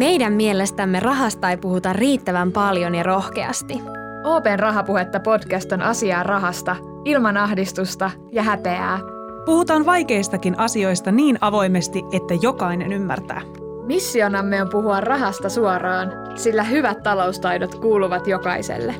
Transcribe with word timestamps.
Meidän 0.00 0.32
mielestämme 0.32 1.00
rahasta 1.00 1.50
ei 1.50 1.56
puhuta 1.56 1.92
riittävän 1.92 2.52
paljon 2.52 2.94
ja 2.94 3.02
rohkeasti. 3.02 3.74
Open 4.24 4.58
Rahapuhetta 4.58 5.20
podcast 5.20 5.72
on 5.72 5.82
asiaa 5.82 6.22
rahasta, 6.22 6.76
ilman 7.04 7.36
ahdistusta 7.36 8.10
ja 8.32 8.42
häpeää. 8.42 8.98
Puhutaan 9.46 9.86
vaikeistakin 9.86 10.58
asioista 10.58 11.12
niin 11.12 11.38
avoimesti, 11.40 12.02
että 12.12 12.34
jokainen 12.42 12.92
ymmärtää. 12.92 13.42
Missionamme 13.86 14.62
on 14.62 14.68
puhua 14.68 15.00
rahasta 15.00 15.48
suoraan, 15.48 16.12
sillä 16.38 16.62
hyvät 16.62 17.02
taloustaidot 17.02 17.74
kuuluvat 17.74 18.26
jokaiselle. 18.26 18.94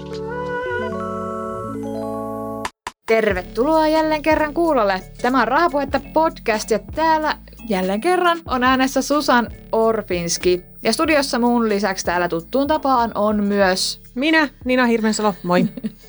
Tervetuloa 3.06 3.88
jälleen 3.88 4.22
kerran 4.22 4.54
kuulolle. 4.54 5.02
Tämä 5.22 5.42
on 5.42 5.48
Rahapuhetta 5.48 6.00
podcast 6.12 6.70
ja 6.70 6.78
täällä 6.78 7.36
jälleen 7.68 8.00
kerran 8.00 8.38
on 8.48 8.64
äänessä 8.64 9.02
Susan 9.02 9.48
Orfinski. 9.72 10.69
Ja 10.82 10.92
studiossa 10.92 11.38
mun 11.38 11.68
lisäksi 11.68 12.04
täällä 12.04 12.28
tuttuun 12.28 12.66
tapaan 12.66 13.12
on 13.14 13.44
myös... 13.44 14.00
Minä, 14.14 14.48
Nina 14.64 14.86
Hirvensalo, 14.86 15.34
moi. 15.42 15.64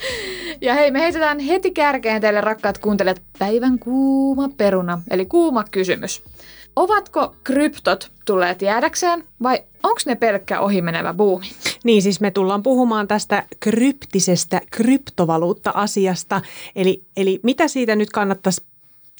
ja 0.61 0.73
hei, 0.73 0.91
me 0.91 0.99
heitetään 0.99 1.39
heti 1.39 1.71
kärkeen 1.71 2.21
teille 2.21 2.41
rakkaat 2.41 2.77
kuuntelijat 2.77 3.21
päivän 3.39 3.79
kuuma 3.79 4.49
peruna, 4.57 5.01
eli 5.09 5.25
kuuma 5.25 5.63
kysymys. 5.71 6.23
Ovatko 6.75 7.35
kryptot 7.43 8.11
tulleet 8.25 8.61
jäädäkseen 8.61 9.23
vai 9.43 9.63
onko 9.83 10.01
ne 10.05 10.15
pelkkä 10.15 10.59
ohimenevä 10.59 11.13
buumi? 11.13 11.45
Niin, 11.83 12.01
siis 12.01 12.21
me 12.21 12.31
tullaan 12.31 12.63
puhumaan 12.63 13.07
tästä 13.07 13.43
kryptisestä 13.59 14.61
kryptovaluutta-asiasta. 14.71 16.41
Eli, 16.75 17.03
eli 17.17 17.39
mitä 17.43 17.67
siitä 17.67 17.95
nyt 17.95 18.09
kannattaisi 18.09 18.63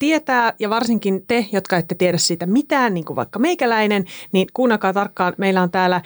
tietää, 0.01 0.53
ja 0.59 0.69
varsinkin 0.69 1.23
te, 1.27 1.45
jotka 1.51 1.77
ette 1.77 1.95
tiedä 1.95 2.17
siitä 2.17 2.45
mitään, 2.45 2.93
niin 2.93 3.05
kuin 3.05 3.15
vaikka 3.15 3.39
meikäläinen, 3.39 4.05
niin 4.31 4.47
kuunnakaa 4.53 4.93
tarkkaan. 4.93 5.33
Meillä 5.37 5.61
on 5.61 5.71
täällä 5.71 5.95
äh, 5.95 6.03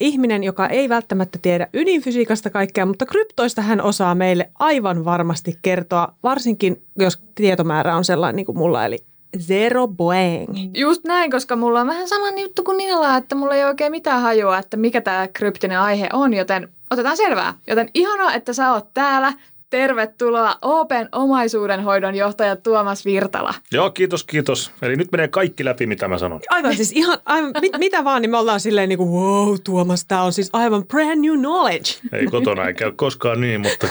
ihminen, 0.00 0.44
joka 0.44 0.66
ei 0.66 0.88
välttämättä 0.88 1.38
tiedä 1.42 1.68
ydinfysiikasta 1.74 2.50
kaikkea, 2.50 2.86
mutta 2.86 3.06
kryptoista 3.06 3.62
hän 3.62 3.80
osaa 3.80 4.14
meille 4.14 4.50
aivan 4.58 5.04
varmasti 5.04 5.58
kertoa, 5.62 6.08
varsinkin 6.22 6.82
jos 6.98 7.22
tietomäärä 7.34 7.96
on 7.96 8.04
sellainen 8.04 8.36
niin 8.36 8.46
kuin 8.46 8.58
mulla, 8.58 8.84
eli 8.84 8.98
Zero 9.38 9.88
boing. 9.88 10.70
Just 10.74 11.04
näin, 11.04 11.30
koska 11.30 11.56
mulla 11.56 11.80
on 11.80 11.86
vähän 11.86 12.08
sama 12.08 12.40
juttu 12.40 12.62
kuin 12.62 12.76
Nilla, 12.76 13.16
että 13.16 13.34
mulla 13.34 13.54
ei 13.54 13.64
oikein 13.64 13.90
mitään 13.90 14.22
hajua, 14.22 14.58
että 14.58 14.76
mikä 14.76 15.00
tämä 15.00 15.28
kryptinen 15.28 15.80
aihe 15.80 16.08
on, 16.12 16.34
joten 16.34 16.68
otetaan 16.90 17.16
selvää. 17.16 17.54
Joten 17.66 17.88
ihanaa, 17.94 18.34
että 18.34 18.52
sä 18.52 18.72
oot 18.72 18.94
täällä. 18.94 19.32
Tervetuloa 19.70 20.56
Open 20.62 21.08
omaisuudenhoidon 21.12 22.14
johtaja 22.14 22.56
Tuomas 22.56 23.04
Virtala. 23.04 23.54
Joo, 23.72 23.90
kiitos, 23.90 24.24
kiitos. 24.24 24.70
Eli 24.82 24.96
nyt 24.96 25.12
menee 25.12 25.28
kaikki 25.28 25.64
läpi, 25.64 25.86
mitä 25.86 26.08
mä 26.08 26.18
sanon. 26.18 26.40
Aivan 26.50 26.76
siis 26.76 26.92
ihan, 26.92 27.18
aivan, 27.24 27.52
mit, 27.60 27.72
mitä 27.78 28.04
vaan, 28.04 28.22
niin 28.22 28.30
me 28.30 28.38
ollaan 28.38 28.60
silleen 28.60 28.88
niin 28.88 28.98
kuin, 28.98 29.10
wow, 29.10 29.56
Tuomas, 29.64 30.04
tämä 30.04 30.22
on 30.22 30.32
siis 30.32 30.50
aivan 30.52 30.84
brand 30.84 31.20
new 31.26 31.38
knowledge. 31.38 31.90
Ei 32.12 32.26
kotona 32.26 32.66
ei 32.66 32.74
käy 32.74 32.92
koskaan 32.92 33.40
niin, 33.40 33.60
mutta... 33.60 33.86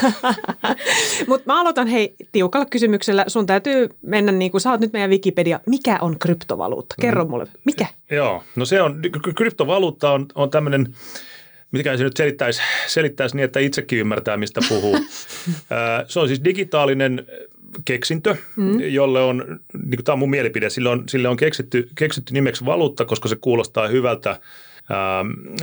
mutta 1.30 1.54
mä 1.54 1.62
aloitan 1.62 1.88
hei 1.88 2.16
tiukalla 2.32 2.66
kysymyksellä. 2.66 3.26
Sun 3.28 3.46
täytyy 3.46 3.90
mennä 4.02 4.32
niin 4.32 4.52
kuin, 4.52 4.62
sä 4.62 4.72
oot 4.72 4.82
nyt 4.82 4.94
meidän 4.94 5.10
Wikipedia. 5.10 5.60
Mikä 5.66 5.98
on 6.02 6.20
kryptovaluutta? 6.20 6.96
Kerro 7.02 7.24
mm. 7.24 7.30
mulle, 7.30 7.48
mikä? 7.66 7.86
Joo, 8.12 8.44
no 8.56 8.66
se 8.66 8.82
on, 8.82 9.02
kryptovaluutta 9.36 10.12
on, 10.12 10.26
on 10.36 10.50
tämmöinen 10.50 10.96
miten 11.72 11.98
se 11.98 12.04
nyt 12.04 12.18
selittäisi, 12.18 12.62
selittäisi 12.88 13.36
niin, 13.36 13.44
että 13.44 13.60
itsekin 13.60 14.00
ymmärtää, 14.00 14.38
mistä 14.38 14.62
puhuu. 14.70 14.98
se 16.08 16.20
on 16.20 16.28
siis 16.28 16.44
digitaalinen 16.44 17.26
keksintö, 17.86 18.36
mm. 18.56 18.80
jolle 18.80 19.24
on, 19.24 19.60
niin 19.86 20.04
tämä 20.04 20.14
on 20.14 20.20
mun 20.20 20.30
mielipide, 20.30 20.70
sille 20.70 20.90
on, 20.90 21.04
sille 21.10 21.28
on 21.28 21.38
keksitty, 21.38 21.90
keksitty 21.96 22.34
nimeksi 22.34 22.66
valuutta, 22.66 23.06
koska 23.06 23.28
se 23.28 23.36
kuulostaa 23.36 23.88
hyvältä 23.88 24.40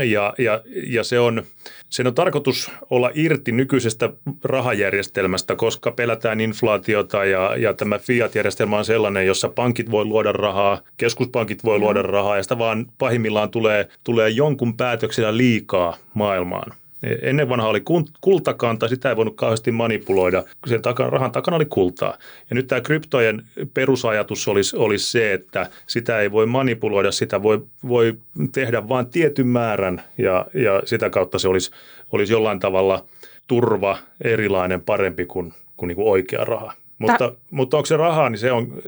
ja, 0.04 0.34
ja, 0.38 0.60
ja 0.86 1.04
se 1.04 1.20
on, 1.20 1.42
sen 1.88 2.06
on 2.06 2.14
tarkoitus 2.14 2.70
olla 2.90 3.10
irti 3.14 3.52
nykyisestä 3.52 4.10
rahajärjestelmästä, 4.44 5.56
koska 5.56 5.90
pelätään 5.90 6.40
inflaatiota 6.40 7.24
ja, 7.24 7.56
ja 7.56 7.74
tämä 7.74 7.98
fiat-järjestelmä 7.98 8.78
on 8.78 8.84
sellainen, 8.84 9.26
jossa 9.26 9.48
pankit 9.48 9.90
voi 9.90 10.04
luoda 10.04 10.32
rahaa, 10.32 10.80
keskuspankit 10.96 11.64
voi 11.64 11.78
luoda 11.78 12.02
rahaa 12.02 12.36
ja 12.36 12.42
sitä 12.42 12.58
vaan 12.58 12.86
pahimmillaan 12.98 13.50
tulee, 13.50 13.88
tulee 14.04 14.28
jonkun 14.28 14.76
päätöksellä 14.76 15.36
liikaa 15.36 15.96
maailmaan. 16.14 16.81
Ennen 17.22 17.48
vanha 17.48 17.68
oli 17.68 17.82
kultakanta, 18.20 18.88
sitä 18.88 19.08
ei 19.08 19.16
voinut 19.16 19.36
kauheasti 19.36 19.72
manipuloida. 19.72 20.44
Sen 20.66 20.82
takana, 20.82 21.10
rahan 21.10 21.32
takana 21.32 21.56
oli 21.56 21.64
kultaa. 21.64 22.18
Ja 22.50 22.54
nyt 22.54 22.66
tämä 22.66 22.80
kryptojen 22.80 23.42
perusajatus 23.74 24.48
olisi, 24.48 24.76
olisi 24.76 25.10
se, 25.10 25.32
että 25.32 25.70
sitä 25.86 26.20
ei 26.20 26.32
voi 26.32 26.46
manipuloida, 26.46 27.12
sitä 27.12 27.42
voi, 27.42 27.62
voi 27.88 28.16
tehdä 28.52 28.88
vain 28.88 29.06
tietyn 29.06 29.46
määrän 29.46 30.02
ja, 30.18 30.46
ja 30.54 30.82
sitä 30.84 31.10
kautta 31.10 31.38
se 31.38 31.48
olisi, 31.48 31.70
olisi 32.12 32.32
jollain 32.32 32.60
tavalla 32.60 33.04
turva 33.48 33.98
erilainen, 34.24 34.80
parempi 34.82 35.26
kuin, 35.26 35.54
kuin, 35.76 35.88
niin 35.88 35.96
kuin 35.96 36.08
oikea 36.08 36.44
raha. 36.44 36.72
Mutta, 36.98 37.18
Tää... 37.18 37.30
mutta 37.50 37.76
onko 37.76 37.86
se 37.86 37.96
rahaa, 37.96 38.30
niin 38.30 38.38
se 38.38 38.52
on, 38.52 38.82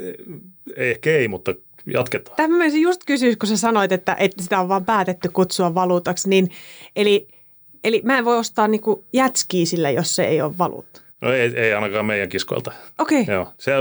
ehkä 0.77 1.11
ei, 1.11 1.29
mutta 1.29 1.55
jatketaan. 1.87 2.37
Tämä 2.37 2.67
just 2.67 3.01
kysyä, 3.07 3.35
kun 3.39 3.49
sä 3.49 3.57
sanoit, 3.57 3.93
että, 3.93 4.17
että 4.19 4.43
sitä 4.43 4.61
on 4.61 4.69
vaan 4.69 4.85
päätetty 4.85 5.29
kutsua 5.33 5.75
valuutaksi, 5.75 6.29
niin 6.29 6.51
eli 6.97 7.29
Eli 7.85 8.01
mä 8.05 8.19
en 8.19 8.25
voi 8.25 8.39
ostaa 8.39 8.69
niinku 8.69 9.05
jätskiä 9.13 9.67
sillä, 9.67 9.91
jos 9.91 10.17
se 10.17 10.25
ei 10.25 10.43
ole 10.43 10.59
valuutta. 10.59 11.01
No 11.21 11.33
ei, 11.33 11.53
ei 11.57 11.75
ainakaan 11.75 12.07
meidän 12.07 12.29
kiskoilta. 12.29 12.73
Okei. 12.99 13.21
Okay. 13.21 13.35
Joo. 13.35 13.53
Se 13.59 13.73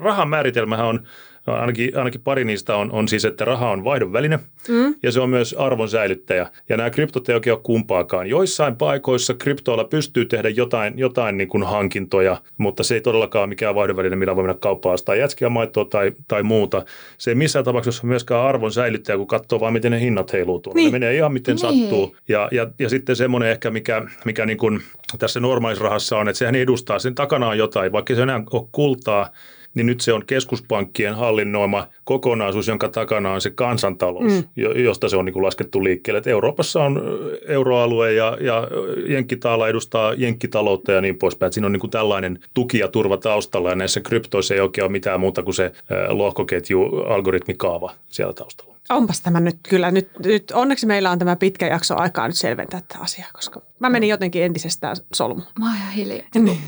rahan 0.00 0.28
määritelmähän 0.28 0.86
on 0.86 1.06
ainakin, 1.54 1.98
ainakin 1.98 2.20
pari 2.20 2.44
niistä 2.44 2.76
on, 2.76 2.92
on 2.92 3.08
siis, 3.08 3.24
että 3.24 3.44
raha 3.44 3.70
on 3.70 3.84
vaihdon 3.84 4.12
väline 4.12 4.38
mm. 4.68 4.94
ja 5.02 5.12
se 5.12 5.20
on 5.20 5.30
myös 5.30 5.54
arvon 5.58 5.88
säilyttäjä. 5.88 6.46
Ja 6.68 6.76
nämä 6.76 6.90
kryptot 6.90 7.28
ei 7.28 7.34
oikein 7.34 7.54
ole 7.54 7.60
kumpaakaan. 7.62 8.26
Joissain 8.26 8.76
paikoissa 8.76 9.34
kryptoilla 9.34 9.84
pystyy 9.84 10.24
tehdä 10.24 10.48
jotain, 10.48 10.98
jotain 10.98 11.36
niin 11.36 11.48
kuin 11.48 11.62
hankintoja, 11.62 12.36
mutta 12.58 12.82
se 12.82 12.94
ei 12.94 13.00
todellakaan 13.00 13.42
ole 13.42 13.48
mikään 13.48 13.74
vaihdon 13.74 13.96
väline, 13.96 14.16
millä 14.16 14.36
voi 14.36 14.44
mennä 14.44 14.58
kauppaan 14.60 14.94
ostaa 14.94 15.14
jätskiä, 15.14 15.48
maitoa 15.48 15.84
tai, 15.84 16.12
tai 16.28 16.42
muuta. 16.42 16.84
Se 17.18 17.30
ei 17.30 17.34
missään 17.34 17.64
tapauksessa 17.64 18.06
myöskään 18.06 18.44
arvon 18.44 18.72
säilyttäjä, 18.72 19.16
kun 19.16 19.26
katsoo 19.26 19.60
vaan, 19.60 19.72
miten 19.72 19.92
ne 19.92 20.00
hinnat 20.00 20.32
heiluu 20.32 20.60
tuolla. 20.60 20.76
Niin. 20.76 20.92
Ne 20.92 20.98
menee 20.98 21.16
ihan 21.16 21.32
miten 21.32 21.56
niin. 21.56 21.80
sattuu. 21.80 22.16
Ja, 22.28 22.48
ja, 22.52 22.66
ja 22.78 22.88
sitten 22.88 23.16
semmoinen 23.16 23.50
ehkä, 23.50 23.70
mikä, 23.70 24.02
mikä 24.24 24.46
niin 24.46 24.58
kuin 24.58 24.80
tässä 25.18 25.40
normaalisrahassa 25.40 26.18
on, 26.18 26.28
että 26.28 26.38
sehän 26.38 26.54
edustaa, 26.54 26.98
sen 26.98 27.14
takana 27.14 27.48
on 27.48 27.58
jotain, 27.58 27.92
vaikka 27.92 28.14
se 28.14 28.22
enää 28.22 28.42
ole 28.52 28.68
kultaa, 28.72 29.30
niin 29.74 29.86
nyt 29.86 30.00
se 30.00 30.12
on 30.12 30.26
keskuspankkien 30.26 31.14
hallinnoima 31.14 31.86
kokonaisuus, 32.04 32.68
jonka 32.68 32.88
takana 32.88 33.32
on 33.32 33.40
se 33.40 33.50
kansantalous, 33.50 34.32
mm. 34.32 34.44
josta 34.84 35.08
se 35.08 35.16
on 35.16 35.24
niin 35.24 35.32
kuin 35.32 35.42
laskettu 35.42 35.84
liikkeelle. 35.84 36.18
Että 36.18 36.30
Euroopassa 36.30 36.82
on 36.82 37.02
euroalue 37.48 38.12
ja, 38.12 38.38
ja 38.40 38.68
Jenkkitaala 39.08 39.68
edustaa 39.68 40.14
jenkkitaloutta 40.14 40.92
ja 40.92 41.00
niin 41.00 41.18
poispäin. 41.18 41.48
Että 41.48 41.54
siinä 41.54 41.66
on 41.66 41.72
niin 41.72 41.80
kuin 41.80 41.90
tällainen 41.90 42.38
tuki 42.54 42.78
ja 42.78 42.88
turva 42.88 43.16
taustalla 43.16 43.70
ja 43.70 43.76
näissä 43.76 44.00
kryptoissa 44.00 44.54
ei 44.54 44.60
oikein 44.60 44.84
ole 44.84 44.92
mitään 44.92 45.20
muuta 45.20 45.42
kuin 45.42 45.54
se 45.54 45.72
lohkoketju 46.08 46.82
algoritmikaava 47.08 47.92
siellä 48.08 48.32
taustalla. 48.32 48.70
Onpas 48.90 49.20
tämä 49.20 49.40
nyt 49.40 49.56
kyllä. 49.68 49.90
Nyt, 49.90 50.08
nyt 50.24 50.50
onneksi 50.50 50.86
meillä 50.86 51.10
on 51.10 51.18
tämä 51.18 51.36
pitkä 51.36 51.66
jakso 51.66 51.96
aikaa 51.96 52.28
nyt 52.28 52.36
selventää 52.36 52.80
tätä 52.80 52.98
asiaa, 53.02 53.28
koska 53.32 53.62
mä 53.78 53.90
menin 53.90 54.08
jotenkin 54.08 54.42
entisestään 54.42 54.96
solmu. 55.14 55.40
Mä 55.58 55.66
oon 55.66 55.76
ihan 55.76 55.92
hiljaa. 55.92 56.26
Niin. 56.34 56.58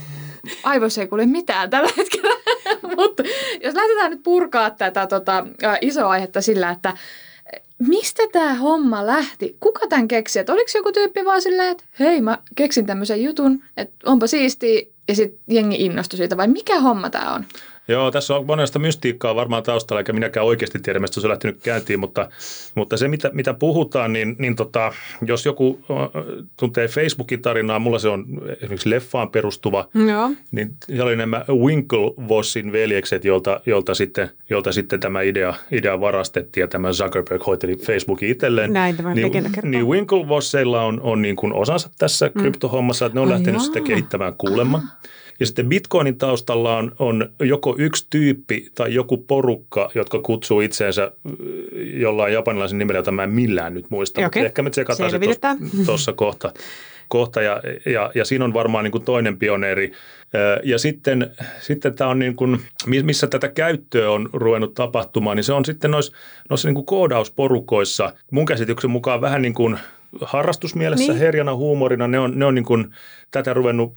Aivoissa 0.64 1.00
ei 1.00 1.06
kuule 1.06 1.26
mitään 1.26 1.70
tällä 1.70 1.90
hetkellä. 1.96 2.21
Mutta 2.96 3.22
jos 3.62 3.74
lähdetään 3.74 4.10
nyt 4.10 4.22
purkaa 4.22 4.70
tätä 4.70 5.06
tota, 5.06 5.46
isoa 5.80 6.10
aihetta 6.10 6.40
sillä, 6.40 6.70
että 6.70 6.96
mistä 7.78 8.22
tämä 8.32 8.54
homma 8.54 9.06
lähti? 9.06 9.56
Kuka 9.60 9.86
tämän 9.86 10.08
keksi? 10.08 10.38
Että 10.38 10.52
oliko 10.52 10.70
joku 10.74 10.92
tyyppi 10.92 11.24
vaan 11.24 11.42
silleen, 11.42 11.68
että 11.70 11.84
hei 12.00 12.20
mä 12.20 12.38
keksin 12.54 12.86
tämmöisen 12.86 13.22
jutun, 13.22 13.64
että 13.76 14.10
onpa 14.10 14.26
siistiä 14.26 14.82
ja 15.08 15.14
sitten 15.14 15.40
jengi 15.48 15.84
innostui 15.84 16.16
siitä 16.16 16.36
vai 16.36 16.48
mikä 16.48 16.80
homma 16.80 17.10
tämä 17.10 17.34
on? 17.34 17.44
Joo, 17.88 18.10
tässä 18.10 18.37
on 18.37 18.47
monesta 18.47 18.78
mystiikkaa 18.78 19.34
varmaan 19.34 19.62
taustalla, 19.62 20.00
eikä 20.00 20.12
minäkään 20.12 20.47
oikeasti 20.47 20.78
tiedä, 20.78 20.98
mistä 20.98 21.20
se 21.20 21.26
on 21.26 21.31
lähtenyt 21.31 21.62
käyntiin, 21.62 22.00
mutta, 22.00 22.28
mutta 22.75 22.97
se, 22.97 23.09
mitä, 23.09 23.31
mitä 23.32 23.54
puhutaan, 23.54 24.12
niin, 24.12 24.37
niin 24.38 24.56
tota, 24.56 24.93
jos 25.26 25.46
joku 25.46 25.81
tuntee 26.58 26.88
Facebookin 26.88 27.43
tarinaa, 27.43 27.79
mulla 27.79 27.99
se 27.99 28.08
on 28.08 28.25
esimerkiksi 28.52 28.90
leffaan 28.90 29.31
perustuva, 29.31 29.88
Joo. 30.08 30.31
niin 30.50 30.75
se 30.96 31.02
oli 31.02 31.17
nämä 31.17 31.44
Winklevossin 31.49 32.73
veljekset, 32.73 33.25
jolta, 33.25 33.61
jolta, 33.67 33.94
sitten, 33.94 34.31
jolta 34.50 34.73
sitten 34.73 35.00
tämä 35.00 35.23
idea, 35.23 35.55
idea 35.73 36.00
varastettiin 36.00 36.62
ja 36.62 36.69
tämä 36.69 36.93
Zuckerberg 36.93 37.46
hoiteli 37.46 37.76
Facebookin 37.76 38.28
itselleen. 38.28 38.73
Näin 38.73 38.96
tämä 38.96 39.14
niin, 39.14 39.32
niin 39.62 39.87
Winklevosseilla 39.87 40.82
on, 40.82 41.00
on 41.00 41.23
niin 41.23 41.37
kuin 41.37 41.52
osansa 41.52 41.90
tässä 41.99 42.31
mm. 42.35 42.40
kryptohommassa, 42.40 43.06
että 43.06 43.17
ne 43.17 43.20
on 43.20 43.28
lähtenyt 43.28 43.62
sitä 43.62 43.81
kehittämään 43.81 44.35
kuulemma. 44.38 44.82
Ja 45.42 45.46
sitten 45.46 45.68
Bitcoinin 45.68 46.18
taustalla 46.18 46.76
on, 46.76 46.92
on 46.98 47.30
joko 47.40 47.74
yksi 47.78 48.06
tyyppi 48.10 48.70
tai 48.74 48.94
joku 48.94 49.16
porukka, 49.16 49.90
jotka 49.94 50.18
kutsuu 50.18 50.60
itseensä 50.60 51.12
jollain 51.94 52.32
japanilaisen 52.32 52.78
nimellä, 52.78 52.98
jota 52.98 53.12
mä 53.12 53.24
en 53.24 53.30
millään 53.30 53.74
nyt 53.74 53.90
muista. 53.90 54.26
Okei. 54.26 54.44
Ehkä 54.44 54.62
me 54.62 54.70
tsekataan 54.70 55.10
se 55.10 55.18
tuossa 55.86 56.12
kohta. 56.12 56.52
kohta 57.08 57.42
ja, 57.42 57.60
ja, 57.86 58.10
ja 58.14 58.24
siinä 58.24 58.44
on 58.44 58.54
varmaan 58.54 58.84
niin 58.84 58.92
kuin 58.92 59.04
toinen 59.04 59.38
pioneeri. 59.38 59.92
Ja 60.62 60.78
sitten, 60.78 61.30
sitten 61.60 61.94
tämä 61.94 62.10
on 62.10 62.18
niin 62.18 62.36
kuin, 62.36 62.60
mi- 62.86 63.02
missä 63.02 63.26
tätä 63.26 63.48
käyttöä 63.48 64.10
on 64.10 64.28
ruvennut 64.32 64.74
tapahtumaan, 64.74 65.36
niin 65.36 65.44
se 65.44 65.52
on 65.52 65.64
sitten 65.64 65.90
noissa, 65.90 66.12
noissa 66.50 66.68
niin 66.68 66.74
kuin 66.74 66.86
koodausporukoissa 66.86 68.12
mun 68.30 68.46
käsityksen 68.46 68.90
mukaan 68.90 69.20
vähän 69.20 69.42
niin 69.42 69.54
kuin 69.54 69.78
harrastusmielessä, 70.20 71.12
Niin. 71.12 71.19
herjana 71.19 71.55
huumorina, 71.55 72.09
ne 72.09 72.19
on, 72.19 72.32
ne 72.38 72.44
on 72.44 72.55
niin 72.55 72.64
kuin 72.64 72.87
tätä 73.31 73.55
ruvennut 73.55 73.93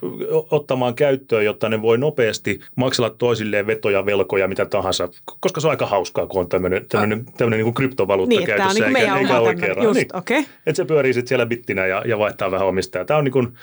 ottamaan 0.52 0.96
käyttöön, 0.96 1.46
jotta 1.46 1.70
ne 1.70 1.82
voi 1.82 1.98
nopeasti 1.98 2.60
maksella 2.76 3.10
toisilleen 3.10 3.68
vetoja, 3.68 4.06
velkoja, 4.06 4.48
mitä 4.48 4.66
tahansa, 4.66 5.10
koska 5.40 5.62
se 5.62 5.68
on 5.68 5.72
aika 5.72 5.86
hauskaa, 5.86 6.28
kun 6.28 6.42
on 6.42 6.50
tämmöinen, 6.50 6.86
tämmöinen, 6.90 7.26
tämmöinen 7.38 7.58
niin 7.58 7.66
kuin 7.66 7.74
kryptovaluutta 7.74 8.30
Niin, 8.30 8.42
että 8.50 8.56
tämä 8.56 8.70
on 8.70 8.76
käytössä, 8.76 8.86
niin 8.86 9.08
kuin 9.08 9.18
meidän 9.18 9.50
eikä, 9.50 9.66
eikä 9.66 9.74
raha. 9.74 9.84
Just, 9.88 9.96
Niin. 10.00 10.18
Okay. 10.18 10.38
Että 10.66 10.78
se 10.78 10.86
pyörii 10.86 11.14
sitten 11.14 11.28
siellä 11.28 11.46
bittinä 11.46 11.86
ja, 11.86 12.04
ja 12.06 12.20
vaihtaa 12.20 12.52
vähän 12.52 12.68
omistajaa. 12.68 13.06
Tämä 13.06 13.18
on 13.18 13.24
niin 13.24 13.32
kuin 13.32 13.54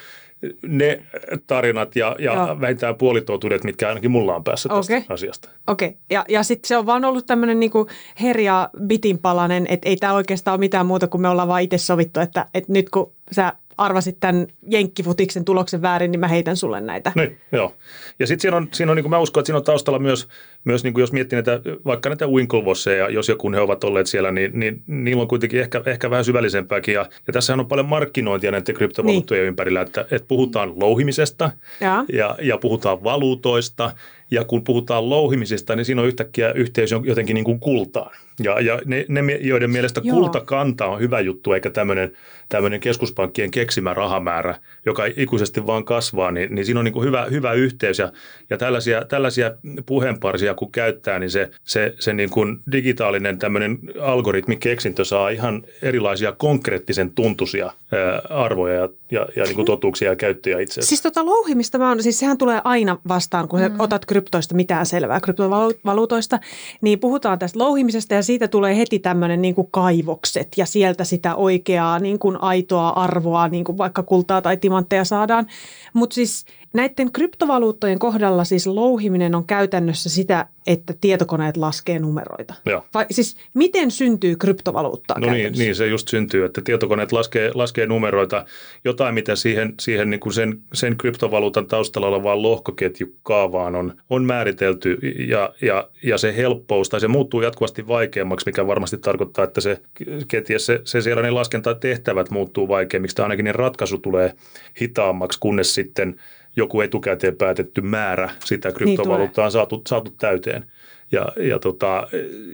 ne 0.67 1.03
tarinat 1.47 1.95
ja, 1.95 2.15
Joo. 2.19 2.35
ja 2.35 2.61
vähintään 2.61 2.95
puolitotuudet, 2.95 3.63
mitkä 3.63 3.87
ainakin 3.87 4.11
mulla 4.11 4.35
on 4.35 4.43
päässä 4.43 4.69
tästä 4.69 4.93
Okei. 4.93 5.05
asiasta. 5.09 5.49
Okei, 5.67 5.87
okay. 5.87 5.99
ja, 6.09 6.25
ja 6.29 6.43
sitten 6.43 6.67
se 6.67 6.77
on 6.77 6.85
vaan 6.85 7.05
ollut 7.05 7.25
tämmöinen 7.25 7.59
niinku 7.59 7.87
herja 8.21 8.69
bitinpalanen, 8.87 9.65
että 9.69 9.89
ei 9.89 9.95
tämä 9.95 10.13
oikeastaan 10.13 10.53
ole 10.53 10.59
mitään 10.59 10.85
muuta 10.85 11.07
kuin 11.07 11.21
me 11.21 11.29
ollaan 11.29 11.47
vaan 11.47 11.61
itse 11.61 11.77
sovittu, 11.77 12.19
että, 12.19 12.45
että 12.53 12.73
nyt 12.73 12.89
kun 12.89 13.11
sä 13.31 13.53
arvasit 13.77 14.17
tämän 14.19 14.47
jenkkifutiksen 14.67 15.45
tuloksen 15.45 15.81
väärin, 15.81 16.11
niin 16.11 16.19
mä 16.19 16.27
heitän 16.27 16.57
sulle 16.57 16.81
näitä. 16.81 17.11
Niin, 17.15 17.37
joo. 17.51 17.73
Ja 18.19 18.27
sitten 18.27 18.41
siinä 18.41 18.57
on, 18.57 18.67
siinä 18.71 18.91
on 18.91 18.95
niin 18.95 19.03
kuin 19.03 19.09
mä 19.09 19.19
uskon, 19.19 19.41
että 19.41 19.45
siinä 19.45 19.57
on 19.57 19.63
taustalla 19.63 19.99
myös, 19.99 20.27
myös 20.63 20.83
niin 20.83 20.93
kuin 20.93 21.01
jos 21.01 21.11
miettii 21.11 21.35
näitä, 21.35 21.61
vaikka 21.85 22.09
näitä 22.09 22.27
Winklevosseja, 22.27 23.09
jos 23.09 23.29
joku 23.29 23.49
ne 23.49 23.59
ovat 23.59 23.83
olleet 23.83 24.07
siellä, 24.07 24.31
niin, 24.31 24.59
niin 24.59 24.83
niillä 24.87 25.21
on 25.21 25.27
kuitenkin 25.27 25.59
ehkä, 25.59 25.81
ehkä 25.85 26.09
vähän 26.09 26.25
syvällisempääkin. 26.25 26.93
Ja, 26.93 27.05
ja 27.27 27.33
tässähän 27.33 27.59
on 27.59 27.67
paljon 27.67 27.89
markkinointia 27.89 28.51
näiden 28.51 28.75
kryptovaluuttojen 28.75 29.41
niin. 29.41 29.47
ympärillä, 29.47 29.81
että, 29.81 30.01
että 30.01 30.27
puhutaan 30.27 30.79
louhimisesta 30.79 31.51
Jaa. 31.81 32.05
ja, 32.13 32.35
ja 32.41 32.57
puhutaan 32.57 33.03
valuutoista. 33.03 33.91
Ja 34.31 34.43
kun 34.43 34.63
puhutaan 34.63 35.09
louhimisesta, 35.09 35.75
niin 35.75 35.85
siinä 35.85 36.01
on 36.01 36.07
yhtäkkiä 36.07 36.51
yhteys 36.51 36.91
jotenkin 37.03 37.33
niin 37.33 37.43
kuin 37.43 37.59
kultaan. 37.59 38.11
Ja, 38.39 38.59
ja 38.59 38.81
ne, 38.85 39.05
ne, 39.09 39.39
joiden 39.41 39.69
mielestä 39.69 40.01
Joo. 40.03 40.15
kultakanta 40.17 40.85
on 40.85 40.99
hyvä 40.99 41.19
juttu, 41.19 41.53
eikä 41.53 41.69
tämmöinen, 41.69 42.11
tämmöinen 42.49 42.79
keskuspankkien 42.79 43.51
keksimä 43.51 43.93
rahamäärä, 43.93 44.55
joka 44.85 45.03
ikuisesti 45.17 45.67
vaan 45.67 45.85
kasvaa, 45.85 46.31
niin, 46.31 46.55
niin 46.55 46.65
siinä 46.65 46.79
on 46.79 46.83
niin 46.83 46.93
kuin 46.93 47.05
hyvä, 47.05 47.27
hyvä 47.31 47.53
yhteys. 47.53 47.99
Ja, 47.99 48.11
ja 48.49 48.57
tällaisia, 48.57 49.05
tällaisia 49.05 49.51
puheenparsia 49.85 50.52
kun 50.53 50.71
käyttää, 50.71 51.19
niin 51.19 51.29
se, 51.29 51.49
se, 51.63 51.95
se 51.99 52.13
niin 52.13 52.29
kuin 52.29 52.59
digitaalinen 52.71 53.39
tämmöinen 53.39 53.79
algoritmikeksintö 54.01 55.05
saa 55.05 55.29
ihan 55.29 55.63
erilaisia 55.81 56.31
konkreettisen 56.31 57.11
tuntuisia 57.11 57.65
ää, 57.65 58.21
arvoja 58.29 58.73
ja, 58.73 58.89
ja, 59.11 59.27
ja 59.35 59.43
niin 59.43 59.55
kuin 59.55 59.65
totuuksia 59.65 60.09
ja 60.09 60.15
käyttöjä 60.15 60.59
itse 60.59 60.73
asiassa. 60.73 60.89
Siis 60.89 61.01
tota 61.01 61.25
louhimista, 61.25 61.77
mä 61.77 61.91
on, 61.91 62.03
siis 62.03 62.19
sehän 62.19 62.37
tulee 62.37 62.61
aina 62.63 62.97
vastaan, 63.07 63.47
kun 63.47 63.59
sä 63.59 63.69
mm. 63.69 63.79
otat 63.79 64.05
kryptoista 64.05 64.55
mitään 64.55 64.85
selvää, 64.85 65.19
kryptovaluutoista, 65.19 66.39
niin 66.81 66.99
puhutaan 66.99 67.39
tästä 67.39 67.59
louhimisesta 67.59 68.13
ja 68.13 68.23
siitä 68.23 68.47
tulee 68.47 68.77
heti 68.77 68.99
tämmöinen 68.99 69.41
niin 69.41 69.55
kuin 69.55 69.67
kaivokset 69.71 70.47
ja 70.57 70.65
sieltä 70.65 71.03
sitä 71.03 71.35
oikeaa 71.35 71.99
niin 71.99 72.19
kuin 72.19 72.37
aitoa 72.41 72.89
arvoa, 72.89 73.47
niin 73.47 73.63
kuin 73.63 73.77
vaikka 73.77 74.03
kultaa 74.03 74.41
tai 74.41 74.57
timantteja 74.57 75.03
saadaan. 75.03 75.47
Mutta 75.93 76.13
siis 76.13 76.45
näiden 76.73 77.11
kryptovaluuttojen 77.11 77.99
kohdalla 77.99 78.43
siis 78.43 78.67
louhiminen 78.67 79.35
on 79.35 79.45
käytännössä 79.45 80.09
sitä, 80.09 80.47
että 80.67 80.93
tietokoneet 81.01 81.57
laskee 81.57 81.99
numeroita. 81.99 82.53
Joo. 82.65 82.85
Vai 82.93 83.05
siis 83.11 83.37
miten 83.53 83.91
syntyy 83.91 84.35
kryptovaluuttaa 84.35 85.19
No 85.19 85.31
niin, 85.31 85.53
niin, 85.53 85.75
se 85.75 85.87
just 85.87 86.07
syntyy, 86.07 86.45
että 86.45 86.61
tietokoneet 86.61 87.11
laskee, 87.11 87.51
laskee 87.53 87.85
numeroita, 87.85 88.45
jotain 88.83 89.13
mitä 89.13 89.35
siihen, 89.35 89.73
siihen 89.79 90.09
niin 90.09 90.19
kuin 90.19 90.33
sen, 90.33 90.59
sen 90.73 90.97
kryptovaluutan 90.97 91.67
taustalla 91.67 92.07
olevaan 92.07 92.41
lohkoketjukaavaan 92.41 93.75
on, 93.75 93.93
on 94.09 94.25
määritelty 94.25 94.97
ja, 95.27 95.53
ja, 95.61 95.89
ja 96.03 96.17
se 96.17 96.37
helppous 96.37 96.89
tai 96.89 96.99
se 96.99 97.07
muuttuu 97.07 97.41
jatkuvasti 97.41 97.87
vaikeammaksi, 97.87 98.45
mikä 98.45 98.67
varmasti 98.67 98.97
tarkoittaa, 98.97 99.43
että 99.45 99.61
se 99.61 99.81
kenties 100.27 100.65
se, 100.65 100.81
se 100.83 101.01
siellä 101.01 101.21
ne 101.21 101.31
laskentatehtävät 101.31 102.31
muuttuu 102.31 102.67
vaikeammiksi 102.67 103.15
tai 103.15 103.23
ainakin 103.23 103.45
ne 103.45 103.51
ratkaisu 103.51 103.97
tulee 103.97 104.33
hitaammaksi, 104.81 105.39
kunnes 105.39 105.75
sitten 105.75 106.15
joku 106.55 106.81
etukäteen 106.81 107.35
päätetty 107.35 107.81
määrä 107.81 108.29
sitä 108.45 108.71
kryptovaluuttaa 108.71 109.45
on 109.45 109.51
saatu, 109.51 109.81
saatu 109.87 110.11
täyteen. 110.11 110.65
Ja, 111.11 111.27
ja, 111.37 111.59
tota, 111.59 112.07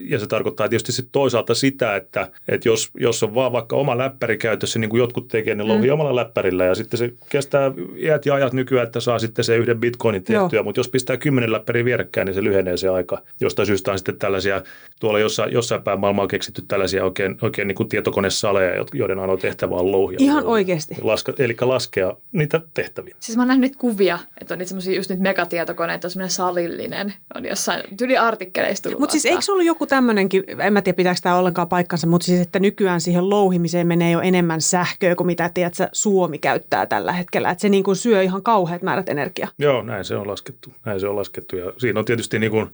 ja 0.10 0.20
se 0.20 0.28
tarkoittaa 0.28 0.70
tietysti 0.70 0.92
sit 0.92 1.10
toisaalta 1.12 1.56
sitä, 1.56 1.96
että, 1.96 2.32
että 2.48 2.70
jos, 2.70 2.90
jos 3.00 3.24
on 3.24 3.36
vaan 3.36 3.52
vaikka 3.52 3.76
oma 3.76 3.98
läppäri 3.98 4.38
käytössä, 4.38 4.80
niin 4.80 4.90
kuin 4.90 5.00
jotkut 5.00 5.28
tekee, 5.28 5.56
ne 5.56 5.64
louhii 5.64 5.90
mm. 5.90 5.94
omalla 5.94 6.16
läppärillä 6.16 6.66
ja 6.66 6.76
sitten 6.76 6.98
se 6.98 7.14
kestää 7.30 7.72
iät 7.98 8.26
ja 8.26 8.34
ajat 8.34 8.54
nykyään, 8.54 8.88
että 8.88 9.00
saa 9.00 9.20
sitten 9.20 9.46
se 9.46 9.58
yhden 9.58 9.80
bitcoinin 9.80 10.24
tehtyä, 10.24 10.64
mutta 10.64 10.80
jos 10.80 10.90
pistää 10.90 11.18
kymmenen 11.18 11.52
läppäriä 11.52 11.86
vierekkäin, 11.86 12.26
niin 12.26 12.34
se 12.34 12.44
lyhenee 12.44 12.78
se 12.78 12.90
aika. 12.90 13.22
Jostain 13.42 13.66
syystä 13.66 13.92
on 13.92 13.98
sitten 13.98 14.18
tällaisia, 14.18 14.62
tuolla 15.00 15.20
jossain, 15.20 15.54
jossain 15.54 15.82
päin 15.82 16.00
maailmaa 16.00 16.24
on 16.24 16.30
keksitty 16.30 16.64
tällaisia 16.68 17.04
oikein, 17.04 17.38
oikein 17.42 17.68
niin 17.68 17.76
kuin 17.76 17.90
tietokonesaleja, 17.90 18.86
joiden 18.94 19.20
ainoa 19.20 19.38
tehtävä 19.38 19.76
on 19.76 19.92
louhia. 19.92 20.18
Ihan 20.22 20.46
oikeasti? 20.46 20.96
Laska, 21.02 21.34
eli 21.40 21.56
laskea 21.62 22.14
niitä 22.32 22.62
tehtäviä. 22.74 23.16
Siis 23.20 23.38
mä 23.38 23.42
oon 23.42 23.48
nähnyt 23.48 23.76
kuvia, 23.76 24.20
että 24.42 24.54
on 24.54 24.58
niitä 24.58 24.70
semmoisia 24.70 24.96
just 24.96 25.10
nyt 25.10 25.20
megatietokoneita, 25.20 26.08
on 26.08 26.12
semmoinen 26.12 26.32
salillinen, 26.32 27.14
on 27.36 27.46
jossain 27.46 27.84
tyli 27.98 28.18
artikkeleista 28.40 28.84
tullut 28.84 29.00
Mutta 29.00 29.12
siis 29.12 29.26
eikö 29.26 29.42
se 29.42 29.52
ollut 29.52 29.66
joku 29.66 29.86
tämmöinenkin, 29.86 30.44
en 30.60 30.74
mä 30.74 30.82
tiedä 30.82 30.96
pitääkö 30.96 31.20
tämä 31.24 31.38
ollenkaan 31.38 31.68
paikkansa, 31.68 32.08
mutta 32.08 32.26
siis 32.26 32.42
että 32.42 32.60
nykyään 32.60 33.02
siihen 33.02 33.30
louhimiseen 33.30 33.88
menee 33.88 34.12
jo 34.12 34.20
enemmän 34.20 34.62
sähköä 34.62 35.16
kuin 35.16 35.28
mitä 35.28 35.50
tiedät, 35.54 35.74
sä, 35.74 35.90
Suomi 35.92 36.38
käyttää 36.38 36.86
tällä 36.86 37.12
hetkellä. 37.12 37.50
Että 37.50 37.62
se 37.62 37.70
niin 37.70 37.84
kuin 37.84 37.96
syö 37.96 38.24
ihan 38.24 38.44
kauheat 38.44 38.82
määrät 38.82 39.10
energiaa. 39.10 39.50
Joo, 39.60 39.84
näin 39.84 40.06
se 40.06 40.16
on 40.16 40.28
laskettu. 40.28 40.74
Näin 40.86 41.00
se 41.00 41.08
on 41.08 41.16
laskettu. 41.16 41.56
Ja 41.56 41.74
siinä 41.78 42.00
on 42.00 42.06
tietysti 42.06 42.40
niin 42.40 42.52
kuin 42.52 42.70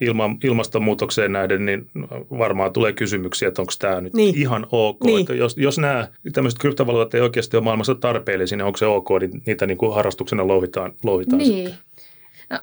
ilman, 0.00 0.38
ilmastonmuutokseen 0.44 1.32
nähden, 1.32 1.66
niin 1.66 1.86
varmaan 2.38 2.72
tulee 2.72 2.92
kysymyksiä, 2.92 3.48
että 3.48 3.62
onko 3.62 3.72
tämä 3.78 4.00
nyt 4.00 4.14
niin. 4.14 4.38
ihan 4.38 4.66
ok. 4.72 5.04
Niin. 5.04 5.20
Että 5.20 5.34
jos, 5.34 5.56
jos 5.56 5.78
nämä 5.78 6.08
tämmöiset 6.32 6.60
kryptovaluutat 6.60 7.14
ei 7.14 7.20
oikeasti 7.20 7.56
ole 7.56 7.64
maailmassa 7.64 7.94
tarpeellisia, 7.94 8.58
niin 8.58 8.66
onko 8.66 8.76
se 8.76 8.86
ok, 8.86 9.08
niin 9.20 9.42
niitä 9.46 9.66
niin 9.66 9.78
kuin 9.78 9.94
harrastuksena 9.94 10.46
louhitaan, 10.46 10.92
louhitaan 11.02 11.38
Niin. 11.38 11.66
sitten. 11.66 11.84
No, 12.50 12.58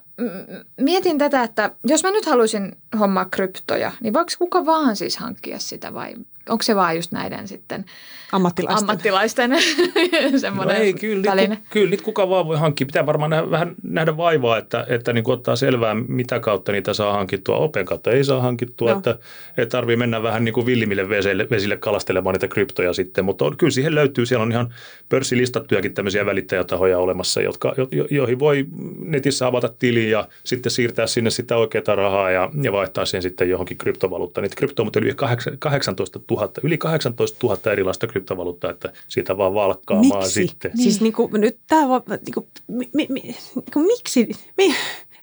mietin 0.81 1.17
tätä, 1.17 1.43
että 1.43 1.71
jos 1.83 2.03
mä 2.03 2.11
nyt 2.11 2.25
haluaisin 2.25 2.77
hommaa 2.99 3.25
kryptoja, 3.25 3.91
niin 4.01 4.13
voiko 4.13 4.31
kuka 4.39 4.65
vaan 4.65 4.95
siis 4.95 5.17
hankkia 5.17 5.59
sitä 5.59 5.93
vai 5.93 6.15
onko 6.49 6.63
se 6.63 6.75
vaan 6.75 6.95
just 6.95 7.11
näiden 7.11 7.47
sitten 7.47 7.85
Ammattilaisten. 8.31 8.89
ammattilaisten 8.89 9.51
No 10.31 10.39
semmoinen 10.39 10.75
ei, 10.77 10.93
kyllä, 10.93 11.31
väline? 11.31 11.47
niitä, 11.47 11.61
kyllä 11.69 11.89
niitä 11.89 12.03
kuka 12.03 12.29
vaan 12.29 12.47
voi 12.47 12.57
hankkia. 12.57 12.85
Pitää 12.87 13.05
varmaan 13.05 13.29
nähdä, 13.29 13.51
vähän 13.51 13.75
nähdä 13.83 14.17
vaivaa, 14.17 14.57
että, 14.57 14.85
että 14.89 15.13
niin 15.13 15.23
ottaa 15.27 15.55
selvää, 15.55 15.95
mitä 16.07 16.39
kautta 16.39 16.71
niitä 16.71 16.93
saa 16.93 17.13
hankittua. 17.13 17.57
Open 17.57 17.85
kautta 17.85 18.11
ei 18.11 18.23
saa 18.23 18.41
hankittua, 18.41 18.89
Joo. 18.89 18.97
että, 18.97 19.17
että 19.57 19.77
tarvii 19.77 19.95
mennä 19.95 20.23
vähän 20.23 20.45
niin 20.45 20.53
kuin 20.53 20.65
villimille 20.65 21.09
vesille, 21.09 21.47
vesille 21.51 21.77
kalastelemaan 21.77 22.33
niitä 22.33 22.47
kryptoja 22.47 22.93
sitten. 22.93 23.25
Mutta 23.25 23.45
on, 23.45 23.57
kyllä 23.57 23.71
siihen 23.71 23.95
löytyy, 23.95 24.25
siellä 24.25 24.43
on 24.43 24.51
ihan 24.51 24.73
pörssilistattujakin 25.09 25.93
tämmöisiä 25.93 26.25
välittäjätahoja 26.25 26.99
olemassa, 26.99 27.41
jotka, 27.41 27.73
jo, 27.77 27.87
jo- 27.91 28.07
joihin 28.09 28.39
voi 28.39 28.65
netissä 28.99 29.47
avata 29.47 29.69
tili 29.79 30.09
ja 30.09 30.27
sitten 30.43 30.71
siirtää 30.71 31.07
sinne 31.07 31.29
sitä 31.29 31.57
oikeaa 31.57 31.95
rahaa 31.95 32.31
ja, 32.31 32.49
ja 32.61 32.71
vaihtaa 32.71 33.05
sen 33.05 33.21
sitten 33.21 33.49
johonkin 33.49 33.77
kryptovaluuttaan. 33.77 34.43
Niitä 34.43 34.55
kryptoja 34.55 34.83
on 34.83 34.85
muuten 34.85 35.03
yli 35.03 35.13
kahdeksan- 35.13 35.57
18 35.59 36.19
000, 36.31 36.36
yli 36.63 36.77
18 36.77 37.47
000 37.47 37.71
erilaista 37.71 38.07
kryptovaluuttaa, 38.07 38.71
että 38.71 38.93
siitä 39.07 39.37
vaan 39.37 39.53
valkkaamaan 39.53 40.23
Miksi? 40.23 40.47
sitten. 40.47 40.71
Niin. 40.71 40.83
Siis 40.83 41.01
niin 41.01 41.13
kuin, 41.13 41.41
nyt 41.41 41.57
tämä 41.67 41.89
vaan, 41.89 42.01
niin 42.07 42.33
kuin, 42.33 42.47
mi, 42.67 42.89
mi, 42.93 43.07
mi, 43.09 43.21
niin 43.21 43.35
kuin, 43.73 43.85
miksi? 43.85 44.29
Mi, 44.57 44.75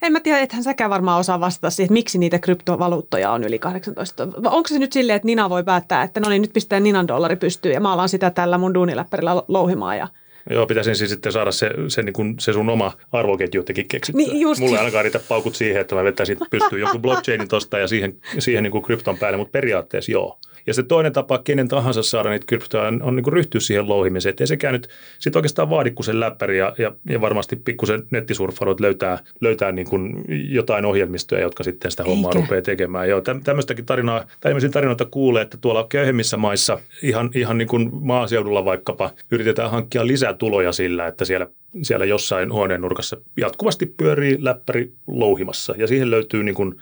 en 0.02 0.12
mä 0.12 0.20
tiedä, 0.20 0.38
ethän 0.38 0.62
säkään 0.62 0.90
varmaan 0.90 1.20
osaa 1.20 1.40
vastata 1.40 1.70
siihen, 1.70 1.86
että 1.86 1.92
miksi 1.92 2.18
niitä 2.18 2.38
kryptovaluuttoja 2.38 3.30
on 3.30 3.44
yli 3.44 3.58
18. 3.58 4.28
Vai 4.28 4.52
Onko 4.52 4.68
se 4.68 4.78
nyt 4.78 4.92
silleen, 4.92 5.16
että 5.16 5.26
Nina 5.26 5.50
voi 5.50 5.64
päättää, 5.64 6.02
että 6.02 6.20
no 6.20 6.28
niin, 6.28 6.42
nyt 6.42 6.52
pistää 6.52 6.80
Ninan 6.80 7.08
dollari 7.08 7.36
pystyyn 7.36 7.74
ja 7.74 7.80
mä 7.80 7.92
alan 7.92 8.08
sitä 8.08 8.30
tällä 8.30 8.58
mun 8.58 8.74
duuniläppärillä 8.74 9.42
louhimaan 9.48 9.98
ja 9.98 10.08
Joo, 10.50 10.66
pitäisi 10.66 10.94
siis 10.94 11.10
sitten 11.10 11.32
saada 11.32 11.52
se, 11.52 11.70
se, 11.88 12.02
niin 12.02 12.12
kuin, 12.12 12.34
se 12.38 12.52
sun 12.52 12.70
oma 12.70 12.92
arvoketju 13.12 13.58
jotenkin 13.58 13.88
keksittyä. 13.88 14.26
Niin, 14.26 14.40
just. 14.40 14.60
Mulla 14.60 14.74
ei 14.74 14.78
ainakaan 14.78 15.04
riitä 15.04 15.20
paukut 15.28 15.54
siihen, 15.54 15.80
että 15.80 15.94
mä 15.94 16.04
vetäisin 16.04 16.38
pystyyn 16.50 16.80
jonkun 16.80 17.02
blockchainin 17.02 17.48
tosta 17.48 17.78
ja 17.78 17.88
siihen, 17.88 18.16
siihen 18.38 18.62
niin 18.62 18.70
kuin 18.70 18.84
krypton 18.84 19.18
päälle, 19.18 19.36
mutta 19.36 19.52
periaatteessa 19.52 20.12
joo. 20.12 20.38
Ja 20.66 20.74
se 20.74 20.82
toinen 20.82 21.12
tapa, 21.12 21.38
kenen 21.38 21.68
tahansa 21.68 22.02
saada 22.02 22.30
niitä 22.30 22.46
kryptoja, 22.46 22.82
on, 22.82 23.02
on 23.02 23.16
niin 23.16 23.24
kuin 23.24 23.32
ryhtyä 23.32 23.60
siihen 23.60 23.88
louhimiseen. 23.88 24.30
Että 24.30 24.44
ei 24.44 24.48
sekään 24.48 24.72
nyt 24.72 24.88
sit 25.18 25.36
oikeastaan 25.36 25.70
vaadi 25.70 25.90
kuin 25.90 26.06
sen 26.06 26.20
läppäri 26.20 26.58
ja, 26.58 26.72
ja, 26.78 26.92
ja 27.10 27.20
varmasti 27.20 27.56
pikkusen 27.56 28.02
nettisurffaroit 28.10 28.80
löytää, 28.80 29.18
löytää 29.40 29.72
niin 29.72 29.88
kuin 29.90 30.24
jotain 30.28 30.84
ohjelmistoja, 30.84 31.42
jotka 31.42 31.64
sitten 31.64 31.90
sitä 31.90 32.04
hommaa 32.04 32.30
Eikä. 32.30 32.40
rupeaa 32.40 32.62
tekemään. 32.62 33.08
Joo, 33.08 33.20
täm- 33.20 33.42
tämmöistäkin 33.44 33.86
tarinaa, 33.86 34.24
tämmöisiä 34.40 34.70
tarinoita 34.70 35.04
kuulee, 35.04 35.42
että 35.42 35.56
tuolla 35.56 35.86
köyhemmissä 35.88 36.36
maissa, 36.36 36.78
ihan, 37.02 37.30
ihan 37.34 37.58
niin 37.58 37.68
kuin 37.68 37.90
maaseudulla 37.92 38.64
vaikkapa, 38.64 39.10
yritetään 39.30 39.70
hankkia 39.70 40.06
lisätuloja 40.06 40.72
sillä, 40.72 41.06
että 41.06 41.24
siellä 41.24 41.46
siellä 41.82 42.06
jossain 42.06 42.52
huoneen 42.52 42.80
nurkassa 42.80 43.16
jatkuvasti 43.36 43.86
pyörii 43.86 44.36
läppäri 44.40 44.92
louhimassa 45.06 45.74
ja 45.78 45.86
siihen 45.86 46.10
löytyy 46.10 46.42
niin 46.42 46.54
kuin 46.54 46.74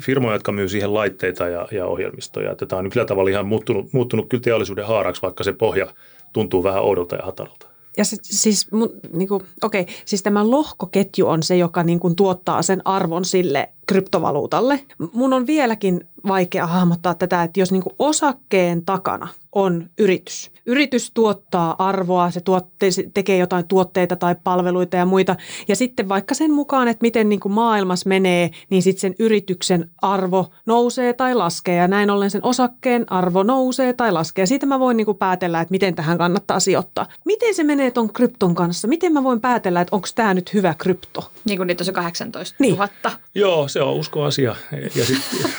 firmoja, 0.00 0.34
jotka 0.34 0.52
myy 0.52 0.68
siihen 0.68 0.94
laitteita 0.94 1.48
ja, 1.48 1.68
ja 1.72 1.86
ohjelmistoja. 1.86 2.52
Että 2.52 2.66
tämä 2.66 2.80
on 2.80 2.90
kyllä 2.90 3.06
tavalla 3.06 3.30
ihan 3.30 3.46
muuttunut, 3.46 3.92
muuttunut 3.92 4.28
kyllä 4.28 4.42
teollisuuden 4.42 4.86
haaraksi, 4.86 5.22
vaikka 5.22 5.44
se 5.44 5.52
pohja 5.52 5.86
tuntuu 6.32 6.62
vähän 6.62 6.82
oudolta 6.82 7.16
ja 7.16 7.22
hataralta. 7.24 7.66
Ja 7.96 8.04
se, 8.04 8.16
siis, 8.22 8.68
niin 9.12 9.28
kuin, 9.28 9.42
okay, 9.62 9.84
siis 10.04 10.22
tämä 10.22 10.50
lohkoketju 10.50 11.28
on 11.28 11.42
se, 11.42 11.56
joka 11.56 11.82
niin 11.82 12.00
kuin, 12.00 12.16
tuottaa 12.16 12.62
sen 12.62 12.82
arvon 12.84 13.24
sille 13.24 13.68
kryptovaluutalle. 13.86 14.80
Mun 15.12 15.32
on 15.32 15.46
vieläkin 15.46 16.08
vaikea 16.28 16.66
hahmottaa 16.66 17.14
tätä, 17.14 17.42
että 17.42 17.60
jos 17.60 17.72
niin 17.72 17.82
kuin 17.82 17.94
osakkeen 17.98 18.84
takana 18.84 19.28
on 19.52 19.90
yritys. 19.98 20.53
Yritys 20.66 21.10
tuottaa 21.14 21.74
arvoa, 21.78 22.30
se, 22.30 22.40
tuotte, 22.40 22.90
se 22.90 23.04
tekee 23.14 23.36
jotain 23.36 23.68
tuotteita 23.68 24.16
tai 24.16 24.36
palveluita 24.44 24.96
ja 24.96 25.06
muita. 25.06 25.36
Ja 25.68 25.76
sitten 25.76 26.08
vaikka 26.08 26.34
sen 26.34 26.52
mukaan, 26.52 26.88
että 26.88 27.02
miten 27.02 27.28
niin 27.28 27.40
kuin 27.40 27.52
maailmassa 27.52 28.08
menee, 28.08 28.50
niin 28.70 28.82
sitten 28.82 29.00
sen 29.00 29.14
yrityksen 29.18 29.90
arvo 30.02 30.50
nousee 30.66 31.12
tai 31.12 31.34
laskee. 31.34 31.76
Ja 31.76 31.88
näin 31.88 32.10
ollen 32.10 32.30
sen 32.30 32.44
osakkeen 32.44 33.12
arvo 33.12 33.42
nousee 33.42 33.92
tai 33.92 34.12
laskee. 34.12 34.46
Siitä 34.46 34.66
mä 34.66 34.78
voin 34.78 34.96
niin 34.96 35.04
kuin 35.04 35.18
päätellä, 35.18 35.60
että 35.60 35.72
miten 35.72 35.94
tähän 35.94 36.18
kannattaa 36.18 36.60
sijoittaa. 36.60 37.06
Miten 37.24 37.54
se 37.54 37.64
menee 37.64 37.90
ton 37.90 38.12
krypton 38.12 38.54
kanssa? 38.54 38.88
Miten 38.88 39.12
mä 39.12 39.24
voin 39.24 39.40
päätellä, 39.40 39.80
että 39.80 39.96
onko 39.96 40.08
tämä 40.14 40.34
nyt 40.34 40.54
hyvä 40.54 40.74
krypto? 40.78 41.30
Niin 41.44 41.58
kuin 41.58 41.66
niitä 41.66 41.82
on 41.82 41.86
se 41.86 41.92
18 41.92 42.56
000. 42.64 42.88
Niin. 43.04 43.12
Joo, 43.34 43.68
se 43.68 43.82
on 43.82 43.94
uskoasia. 43.94 44.56
Ja 44.94 45.04
sitten 45.04 45.50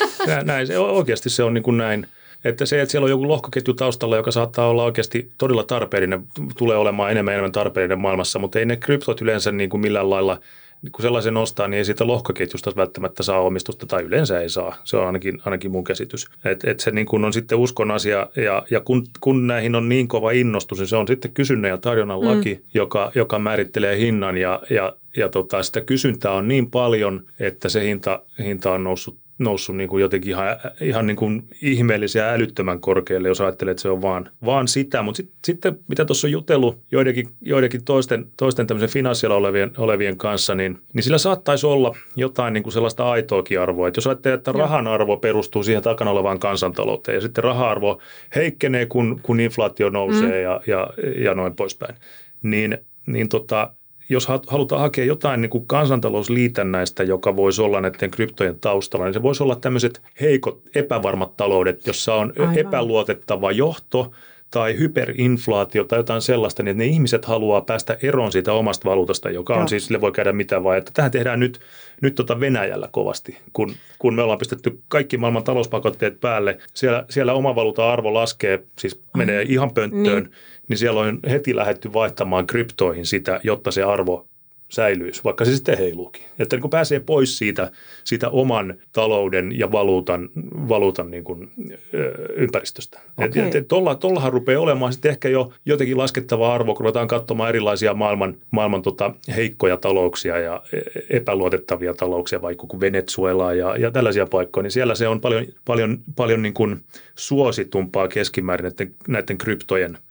näin, 0.43 0.67
se, 0.67 0.79
oikeasti 0.79 1.29
se 1.29 1.43
on 1.43 1.53
niin 1.53 1.63
kuin 1.63 1.77
näin. 1.77 2.07
Että 2.45 2.65
se, 2.65 2.81
että 2.81 2.91
siellä 2.91 3.05
on 3.05 3.09
joku 3.09 3.27
lohkoketju 3.27 3.73
taustalla, 3.73 4.17
joka 4.17 4.31
saattaa 4.31 4.67
olla 4.67 4.83
oikeasti 4.83 5.31
todella 5.37 5.63
tarpeellinen, 5.63 6.23
tulee 6.57 6.77
olemaan 6.77 7.11
enemmän 7.11 7.33
enemmän 7.33 7.51
tarpeellinen 7.51 7.99
maailmassa, 7.99 8.39
mutta 8.39 8.59
ei 8.59 8.65
ne 8.65 8.77
kryptot 8.77 9.21
yleensä 9.21 9.51
niin 9.51 9.69
kuin 9.69 9.81
millään 9.81 10.09
lailla– 10.09 10.39
kun 10.91 11.01
sellaisen 11.01 11.33
nostaa, 11.33 11.67
niin 11.67 11.77
ei 11.77 11.85
siitä 11.85 12.07
lohkoketjusta 12.07 12.71
välttämättä 12.75 13.23
saa 13.23 13.41
omistusta 13.41 13.85
tai 13.85 14.03
yleensä 14.03 14.39
ei 14.39 14.49
saa. 14.49 14.75
Se 14.83 14.97
on 14.97 15.05
ainakin, 15.05 15.41
ainakin 15.45 15.71
mun 15.71 15.83
käsitys. 15.83 16.27
Et, 16.45 16.63
et 16.63 16.79
se 16.79 16.91
niin 16.91 17.05
kun 17.05 17.25
on 17.25 17.33
sitten 17.33 17.57
uskon 17.57 17.91
asia 17.91 18.27
ja, 18.35 18.63
ja 18.69 18.79
kun, 18.79 19.07
kun 19.19 19.47
näihin 19.47 19.75
on 19.75 19.89
niin 19.89 20.07
kova 20.07 20.31
innostus, 20.31 20.79
niin 20.79 20.87
se 20.87 20.95
on 20.95 21.07
sitten 21.07 21.31
kysynnän 21.31 21.69
ja 21.69 21.77
tarjonnan 21.77 22.19
mm. 22.19 22.27
laki, 22.27 22.61
joka, 22.73 23.11
joka 23.15 23.39
määrittelee 23.39 23.97
hinnan 23.97 24.37
ja, 24.37 24.61
ja, 24.69 24.95
ja 25.17 25.29
tota, 25.29 25.63
sitä 25.63 25.81
kysyntää 25.81 26.31
on 26.31 26.47
niin 26.47 26.71
paljon, 26.71 27.25
että 27.39 27.69
se 27.69 27.83
hinta, 27.83 28.21
hinta 28.39 28.71
on 28.71 28.83
noussut 28.83 29.17
noussut 29.37 29.77
niin 29.77 29.89
kuin 29.89 30.01
jotenkin 30.01 30.29
ihan, 30.29 30.47
ihan 30.81 31.07
niin 31.07 31.17
kuin 31.17 31.47
ihmeellisen 31.61 32.19
ja 32.19 32.29
älyttömän 32.29 32.79
korkealle, 32.79 33.27
jos 33.27 33.41
ajattelee, 33.41 33.71
että 33.71 33.81
se 33.81 33.89
on 33.89 34.01
vaan, 34.01 34.29
vaan 34.45 34.67
sitä. 34.67 35.01
Mutta 35.01 35.17
sit, 35.17 35.31
sitten 35.45 35.79
mitä 35.87 36.05
tuossa 36.05 36.27
on 36.27 36.31
jutellut 36.31 36.79
joidenkin, 36.91 37.27
joidenkin 37.41 37.83
toisten, 37.83 38.25
toisten 38.37 38.67
tämmöisen 38.67 38.89
finanssialla 38.89 39.37
olevien, 39.37 39.71
olevien 39.77 40.17
kanssa, 40.17 40.55
niin, 40.55 40.79
niin 40.93 41.03
sillä 41.03 41.17
saattaisi 41.17 41.67
olla 41.67 41.95
jotain 42.15 42.53
niin 42.53 42.63
kuin 42.63 42.73
sellaista 42.73 43.09
aitoakin 43.09 43.59
arvoa. 43.59 43.87
Että 43.87 43.97
jos 43.97 44.07
ajattelee, 44.07 44.35
että 44.35 44.51
rahan 44.51 44.87
arvo 44.87 45.17
perustuu 45.17 45.63
siihen 45.63 45.83
takana 45.83 46.11
olevaan 46.11 46.39
kansantalouteen 46.39 47.15
ja 47.15 47.21
sitten 47.21 47.43
raha-arvo 47.43 48.01
heikkenee, 48.35 48.85
kun, 48.85 49.19
kun 49.23 49.39
inflaatio 49.39 49.89
nousee 49.89 50.37
mm. 50.37 50.43
ja, 50.43 50.61
ja, 50.67 50.89
ja 51.23 51.33
noin 51.33 51.55
poispäin, 51.55 51.95
niin, 52.43 52.77
niin 53.05 53.29
tota, 53.29 53.73
jos 54.09 54.27
halutaan 54.47 54.81
hakea 54.81 55.05
jotain 55.05 55.41
niin 55.41 55.49
kuin 55.49 55.67
kansantalousliitännäistä, 55.67 57.03
joka 57.03 57.35
voisi 57.35 57.61
olla 57.61 57.81
näiden 57.81 58.11
kryptojen 58.11 58.59
taustalla, 58.59 59.05
niin 59.05 59.13
se 59.13 59.21
voisi 59.21 59.43
olla 59.43 59.55
tämmöiset 59.55 60.01
heikot, 60.21 60.61
epävarmat 60.75 61.37
taloudet, 61.37 61.87
jossa 61.87 62.15
on 62.15 62.33
Aivan. 62.39 62.57
epäluotettava 62.57 63.51
johto 63.51 64.11
tai 64.55 64.77
hyperinflaatio 64.77 65.83
tai 65.83 65.99
jotain 65.99 66.21
sellaista, 66.21 66.63
niin 66.63 66.71
että 66.71 66.83
ne 66.83 66.85
ihmiset 66.85 67.25
haluaa 67.25 67.61
päästä 67.61 67.97
eroon 68.03 68.31
siitä 68.31 68.53
omasta 68.53 68.89
valuutasta, 68.89 69.29
joka 69.29 69.53
on 69.53 69.59
Joo. 69.59 69.67
siis, 69.67 69.85
sille 69.85 70.01
voi 70.01 70.11
käydä 70.11 70.31
mitä 70.31 70.63
vaan. 70.63 70.77
Että 70.77 70.91
tähän 70.93 71.11
tehdään 71.11 71.39
nyt, 71.39 71.59
nyt 72.01 72.15
tota 72.15 72.39
Venäjällä 72.39 72.89
kovasti, 72.91 73.37
kun, 73.53 73.73
kun 73.99 74.15
me 74.15 74.21
ollaan 74.21 74.39
pistetty 74.39 74.81
kaikki 74.87 75.17
maailman 75.17 75.43
talouspakotteet 75.43 76.19
päälle. 76.19 76.57
Siellä, 76.73 77.05
siellä 77.09 77.33
oma 77.33 77.55
valuutan 77.55 77.85
arvo 77.85 78.13
laskee, 78.13 78.63
siis 78.79 79.01
menee 79.17 79.41
ihan 79.41 79.73
pönttöön. 79.73 80.23
Niin 80.23 80.33
niin 80.67 80.77
siellä 80.77 80.99
on 80.99 81.19
heti 81.29 81.55
lähetty 81.55 81.93
vaihtamaan 81.93 82.47
kryptoihin 82.47 83.05
sitä, 83.05 83.39
jotta 83.43 83.71
se 83.71 83.83
arvo 83.83 84.27
säilyisi, 84.75 85.23
vaikka 85.23 85.45
se 85.45 85.55
sitten 85.55 85.77
heiluukin. 85.77 86.23
Että 86.39 86.55
niin 86.55 86.61
kun 86.61 86.69
pääsee 86.69 86.99
pois 86.99 87.37
siitä, 87.37 87.71
siitä 88.03 88.29
oman 88.29 88.75
talouden 88.93 89.59
ja 89.59 89.71
valuutan, 89.71 90.29
valuutan 90.69 91.11
niin 91.11 91.23
kuin, 91.23 91.51
ö, 91.93 92.33
ympäristöstä. 92.35 92.99
Okay. 93.17 93.43
Et, 93.53 93.67
tolla, 93.67 93.95
tollahan 93.95 94.33
rupeaa 94.33 94.61
olemaan 94.61 94.93
sitten 94.93 95.11
ehkä 95.11 95.29
jo 95.29 95.51
jotenkin 95.65 95.97
laskettava 95.97 96.53
arvo, 96.53 96.73
kun 96.73 96.83
ruvetaan 96.83 97.07
katsomaan 97.07 97.49
erilaisia 97.49 97.93
maailman, 97.93 98.35
maailman 98.51 98.81
tota, 98.81 99.13
heikkoja 99.35 99.77
talouksia 99.77 100.39
ja 100.39 100.63
e, 100.73 100.77
epäluotettavia 101.17 101.93
talouksia, 101.93 102.41
vaikka 102.41 102.67
kuin 102.67 102.81
Venezuela 102.81 103.53
ja, 103.53 103.77
ja 103.77 103.91
tällaisia 103.91 104.25
paikkoja, 104.25 104.63
niin 104.63 104.71
siellä 104.71 104.95
se 104.95 105.07
on 105.07 105.21
paljon, 105.21 105.45
paljon, 105.65 105.99
paljon 106.15 106.41
niin 106.41 106.53
kuin 106.53 106.83
suositumpaa 107.15 108.07
keskimäärin 108.07 108.63
näiden, 108.63 108.95
näiden 109.07 109.37
kryptojen– 109.37 109.97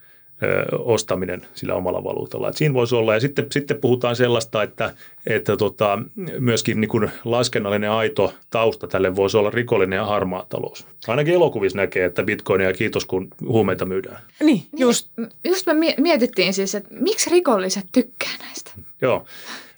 ostaminen 0.79 1.43
sillä 1.55 1.75
omalla 1.75 2.05
valuutalla. 2.05 2.49
Et 2.49 2.57
siinä 2.57 2.75
voisi 2.75 2.95
olla. 2.95 3.15
Ja 3.15 3.21
sitten, 3.21 3.47
sitten 3.53 3.81
puhutaan 3.81 4.17
sellaista, 4.17 4.63
että, 4.63 4.95
että 5.27 5.57
tota, 5.57 5.99
myöskin 6.39 6.81
niin 6.81 6.89
kuin 6.89 7.11
laskennallinen 7.25 7.91
aito 7.91 8.35
tausta 8.51 8.87
tälle 8.87 9.17
voisi 9.17 9.37
olla 9.37 9.51
rikollinen 9.51 9.97
ja 9.97 10.05
harmaa 10.05 10.47
talous. 10.49 10.87
Ainakin 11.09 11.35
elokuvissa 11.35 11.79
näkee, 11.79 12.05
että 12.05 12.23
bitcoinia 12.23 12.73
kiitos 12.73 13.05
kun 13.05 13.29
huumeita 13.49 13.87
myydään. 13.87 14.23
Niin, 14.41 14.63
just. 14.77 15.09
Niin, 15.17 15.29
just 15.45 15.67
me 15.67 15.95
mietittiin 15.99 16.55
siis, 16.55 16.75
että 16.75 16.95
miksi 17.01 17.31
rikolliset 17.31 17.87
tykkää 17.93 18.33
näistä? 18.41 18.71
Joo. 19.03 19.25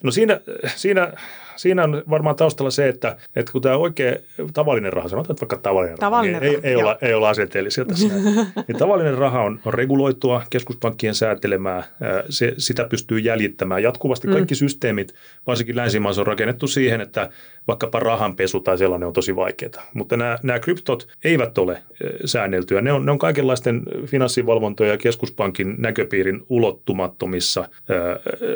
No 0.02 0.10
siinä, 0.10 0.40
siinä 0.76 1.12
siinä 1.56 1.84
on 1.84 2.02
varmaan 2.10 2.36
taustalla 2.36 2.70
se, 2.70 2.88
että, 2.88 3.16
että 3.36 3.52
kun 3.52 3.62
tämä 3.62 3.76
oikea 3.76 4.16
tavallinen 4.54 4.92
raha, 4.92 5.08
sanotaan 5.08 5.34
että 5.34 5.40
vaikka 5.40 5.56
tavallinen, 5.56 5.98
tavallinen 5.98 6.42
raha, 6.42 6.52
niin 6.52 6.64
ei, 6.64 6.70
ei, 6.70 6.76
olla, 6.76 6.98
ei 7.02 7.14
olla 7.14 7.28
asenteellisia 7.28 7.84
tässä. 7.84 8.08
niin 8.68 8.78
tavallinen 8.78 9.18
raha 9.18 9.42
on, 9.42 9.60
on 9.64 9.74
reguloitua, 9.74 10.42
keskuspankkien 10.50 11.14
säätelemää, 11.14 11.82
se, 12.28 12.54
sitä 12.58 12.84
pystyy 12.84 13.18
jäljittämään 13.18 13.82
jatkuvasti. 13.82 14.28
Kaikki 14.28 14.54
mm. 14.54 14.56
systeemit, 14.56 15.14
varsinkin 15.46 15.76
länsimaissa 15.76 16.22
on 16.22 16.26
rakennettu 16.26 16.66
siihen, 16.66 17.00
että 17.00 17.30
vaikkapa 17.68 18.00
rahanpesu 18.00 18.60
tai 18.60 18.78
sellainen 18.78 19.06
on 19.06 19.12
tosi 19.12 19.36
vaikeaa. 19.36 19.56
Mutta 19.94 20.16
nämä, 20.16 20.38
nämä 20.42 20.58
kryptot 20.58 21.08
eivät 21.24 21.58
ole 21.58 21.82
säänneltyjä. 22.24 22.80
Ne 22.80 22.92
on, 22.92 23.06
ne 23.06 23.12
on 23.12 23.18
kaikenlaisten 23.18 23.82
finanssivalvontoja 24.06 24.90
ja 24.90 24.98
keskuspankin 24.98 25.74
näköpiirin 25.78 26.42
ulottumattomissa 26.48 27.60
äh, 27.60 27.68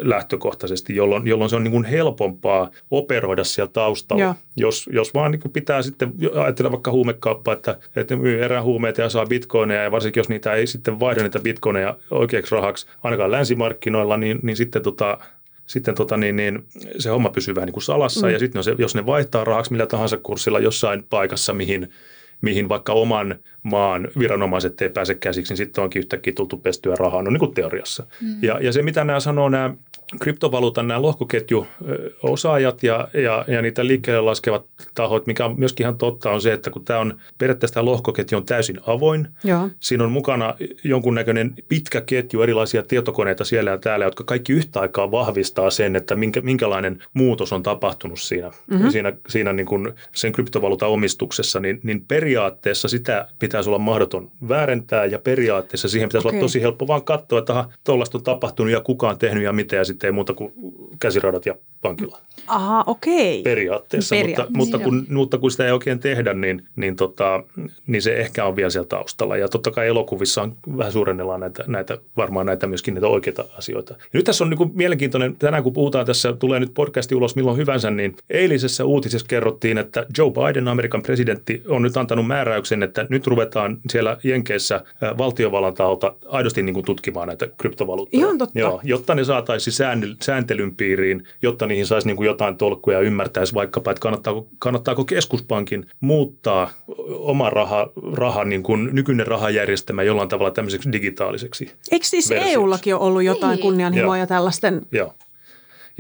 lähtökohtaisesti, 0.03 0.97
jolloin, 0.97 1.27
jolloin 1.27 1.51
se 1.51 1.57
on 1.57 1.65
niin 1.65 1.73
kuin 1.73 1.85
helpompaa 1.85 2.71
operoida 2.91 3.45
siellä 3.45 3.71
taustalla. 3.73 4.35
Jos, 4.57 4.89
jos 4.93 5.15
vaan 5.15 5.31
niin 5.31 5.53
pitää 5.53 5.83
sitten 5.83 6.13
ajatella 6.45 6.71
vaikka 6.71 6.91
huumekauppaa, 6.91 7.55
että, 7.55 7.79
että 7.97 8.17
myy 8.17 8.43
erään 8.43 8.65
huumeita 8.65 9.01
ja 9.01 9.09
saa 9.09 9.27
bitcoineja 9.27 9.83
ja 9.83 9.91
varsinkin 9.91 10.21
jos 10.21 10.29
niitä 10.29 10.55
ei 10.55 10.67
sitten 10.67 11.01
vaihda 11.01 11.23
niitä 11.23 11.39
bitcoineja 11.39 11.97
oikeaksi 12.11 12.55
rahaksi 12.55 12.87
ainakaan 13.03 13.31
länsimarkkinoilla, 13.31 14.17
niin, 14.17 14.39
niin 14.43 14.57
sitten 14.57 14.83
tota, 14.83 15.19
sitten 15.67 15.95
tota, 15.95 16.17
niin, 16.17 16.37
niin, 16.37 16.65
se 16.99 17.11
homma 17.11 17.31
pysyy 17.31 17.55
vähän 17.55 17.67
niin 17.67 17.73
kuin 17.73 17.83
salassa 17.83 18.27
mm. 18.27 18.33
ja 18.33 18.39
sitten 18.39 18.63
jos 18.79 18.95
ne 18.95 19.07
vaihtaa 19.07 19.45
rahaksi 19.45 19.73
millä 19.73 19.87
tahansa 19.87 20.17
kurssilla 20.17 20.59
jossain 20.59 21.05
paikassa, 21.11 21.53
mihin, 21.53 21.91
mihin 22.41 22.69
vaikka 22.69 22.93
oman 22.93 23.39
maan 23.63 24.09
viranomaiset 24.19 24.83
ei 24.83 24.91
pääse 24.91 25.15
käsiksi, 25.15 25.51
niin 25.51 25.57
sitten 25.57 25.85
onkin 25.85 26.01
yhtäkkiä 26.01 26.33
tultu 26.37 26.57
pestyä 26.57 26.95
rahaa, 26.99 27.23
no 27.23 27.31
niin 27.31 27.39
kuin 27.39 27.55
teoriassa. 27.55 28.07
Mm. 28.23 28.37
Ja, 28.43 28.59
ja 28.61 28.73
se, 28.73 28.83
mitä 28.83 29.05
nämä 29.05 29.21
sanoo, 29.21 29.49
nämä 29.49 29.75
kryptovaluutan 30.21 30.89
nämä 30.89 31.03
lohkoketjuosaajat 31.03 32.83
ja, 32.83 33.09
ja, 33.15 33.45
ja 33.49 33.63
niitä 33.63 33.87
liikkeelle 33.87 34.21
laskevat 34.21 34.67
tahot, 34.95 35.27
mikä 35.27 35.45
on 35.45 35.55
myöskin 35.59 35.85
ihan 35.85 35.99
totta, 35.99 36.31
on 36.31 36.43
se, 36.43 36.53
että 36.53 36.71
kun 36.71 36.85
tämä 36.85 36.99
on 36.99 37.21
periaatteessa 37.39 37.75
tämä 37.75 37.85
lohkoketju 37.85 38.39
on 38.39 38.45
täysin 38.45 38.81
avoin. 38.87 39.29
Joo. 39.45 39.69
Siinä 39.81 40.05
on 40.05 40.13
mukana 40.13 40.55
jonkunnäköinen 40.85 41.55
pitkä 41.69 42.01
ketju 42.01 42.43
erilaisia 42.43 42.83
tietokoneita 42.83 43.45
siellä 43.45 43.71
ja 43.71 43.79
täällä, 43.79 44.05
jotka 44.05 44.25
kaikki 44.25 44.53
yhtä 44.53 44.81
aikaa 44.81 45.11
vahvistaa 45.11 45.71
sen, 45.71 45.97
että 45.97 46.17
minkä, 46.17 46.41
minkälainen 46.41 47.03
muutos 47.15 47.53
on 47.53 47.63
tapahtunut 47.63 48.21
siinä, 48.21 48.51
mm-hmm. 48.67 48.91
siinä, 48.91 49.13
siinä 49.29 49.53
niin 49.53 49.67
kuin 49.67 49.93
sen 50.15 50.33
kryptovaluutan 50.33 50.89
omistuksessa, 50.89 51.61
niin, 51.61 51.81
niin 51.83 52.05
periaatteessa 52.09 52.89
sitä 52.89 53.29
pitäisi 53.39 53.71
olla 53.71 53.79
mahdoton 53.79 54.31
väärentää 54.49 55.05
ja 55.05 55.19
periaatteessa 55.19 55.89
siihen 55.89 56.09
pitäisi 56.09 56.29
okay. 56.29 56.39
olla 56.39 56.45
tosi 56.45 56.63
helppo 56.63 56.87
vaan 56.87 57.05
katsoa, 57.05 57.39
että 57.39 57.65
tuollaista 57.85 58.19
on 58.19 58.25
tapahtunut 58.25 58.73
ja 58.73 58.81
kuka 58.81 59.09
on 59.09 59.19
tehnyt 59.19 59.45
ja 59.45 59.53
mitä 59.53 59.77
ja 59.77 59.85
sitten 59.85 60.00
ei 60.07 60.13
muuta 60.13 60.35
kuin 60.35 60.53
käsiradat 61.01 61.47
ja 61.47 61.55
vankila. 61.85 62.19
Aha, 62.47 62.85
okei. 62.87 63.41
Okay. 63.41 63.43
Periaatteessa, 63.43 64.17
Peria- 64.17 64.29
mutta, 64.29 64.47
mutta, 64.53 64.79
kun, 64.79 65.07
mutta 65.09 65.39
kun 65.39 65.51
sitä 65.51 65.67
ei 65.67 65.73
oikein 65.73 65.99
tehdä, 65.99 66.35
niin, 66.35 66.65
niin, 66.77 66.97
tota, 66.97 67.43
niin 67.87 68.03
se 68.03 68.15
ehkä 68.17 68.45
on 68.45 68.57
vielä 68.57 68.71
siellä 68.71 68.89
taustalla. 68.89 69.37
Ja 69.37 69.49
totta 69.49 69.71
kai 69.71 69.89
elokuvissa 69.89 70.43
on 70.43 70.57
vähän 70.79 70.93
suurennellaan 70.93 71.41
näitä, 71.41 71.65
näitä, 71.67 71.99
varmaan 72.17 72.47
näitä 72.47 72.67
myöskin 72.67 72.95
näitä 72.95 73.07
oikeita 73.07 73.45
asioita. 73.59 73.93
Ja 73.93 74.09
nyt 74.13 74.25
tässä 74.25 74.45
on 74.45 74.51
niin 74.51 74.71
mielenkiintoinen, 74.75 75.37
tänään 75.37 75.63
kun 75.63 75.73
puhutaan 75.73 76.07
tässä, 76.07 76.33
tulee 76.33 76.61
nyt 76.61 76.75
podcasti 76.75 77.15
ulos 77.15 77.37
milloin 77.37 77.57
hyvänsä, 77.57 77.91
niin 77.91 78.17
eilisessä 78.31 78.85
uutisessa 78.85 79.27
kerrottiin, 79.29 79.79
että 79.79 80.07
Joe 80.19 80.31
Biden, 80.31 80.69
Amerikan 80.69 81.03
presidentti, 81.03 81.63
on 81.69 81.83
nyt 81.83 81.97
antanut 81.97 82.27
määräyksen, 82.27 82.83
että 82.83 83.07
nyt 83.09 83.27
ruvetaan 83.27 83.79
siellä 83.91 84.17
Jenkeissä 84.25 84.85
valtiovallan 85.19 85.75
taholta 85.75 86.15
aidosti 86.29 86.63
niin 86.63 86.75
kuin 86.75 86.87
tutkimaan 86.87 87.29
näitä 87.29 87.49
kryptovaluuttoja. 87.59 88.21
Ihan 88.21 88.39
totta. 88.39 88.59
Joo, 88.59 88.81
jotta 88.85 89.15
ne 89.15 89.25
saataisiin 89.25 89.75
sääntelyn 90.23 90.77
piiriin, 90.77 91.25
jotta 91.43 91.67
niihin 91.67 91.87
saisi 91.87 92.07
niin 92.07 92.17
kuin 92.17 92.27
jotain 92.27 92.57
tolkkuja 92.57 92.99
ja 92.99 93.07
ymmärtäisi 93.07 93.55
vaikkapa, 93.55 93.91
että 93.91 94.01
kannattaako, 94.01 94.49
kannattaako 94.59 95.05
keskuspankin 95.05 95.87
muuttaa 96.01 96.71
oma 97.09 97.51
raha, 97.51 97.91
raha 98.13 98.45
niin 98.45 98.63
kuin 98.63 98.89
nykyinen 98.93 99.27
rahajärjestelmä 99.27 100.03
jollain 100.03 100.29
tavalla 100.29 100.51
tämmöiseksi 100.51 100.93
digitaaliseksi. 100.93 101.73
Eikö 101.91 102.07
siis 102.07 102.31
versioksi. 102.31 102.55
EUllakin 102.55 102.95
ole 102.95 103.03
ollut 103.03 103.23
jotain 103.23 103.57
niin. 103.57 103.63
kunnianhimoja 103.63 104.27
tällaisten? 104.27 104.87
Joo. 104.93 105.15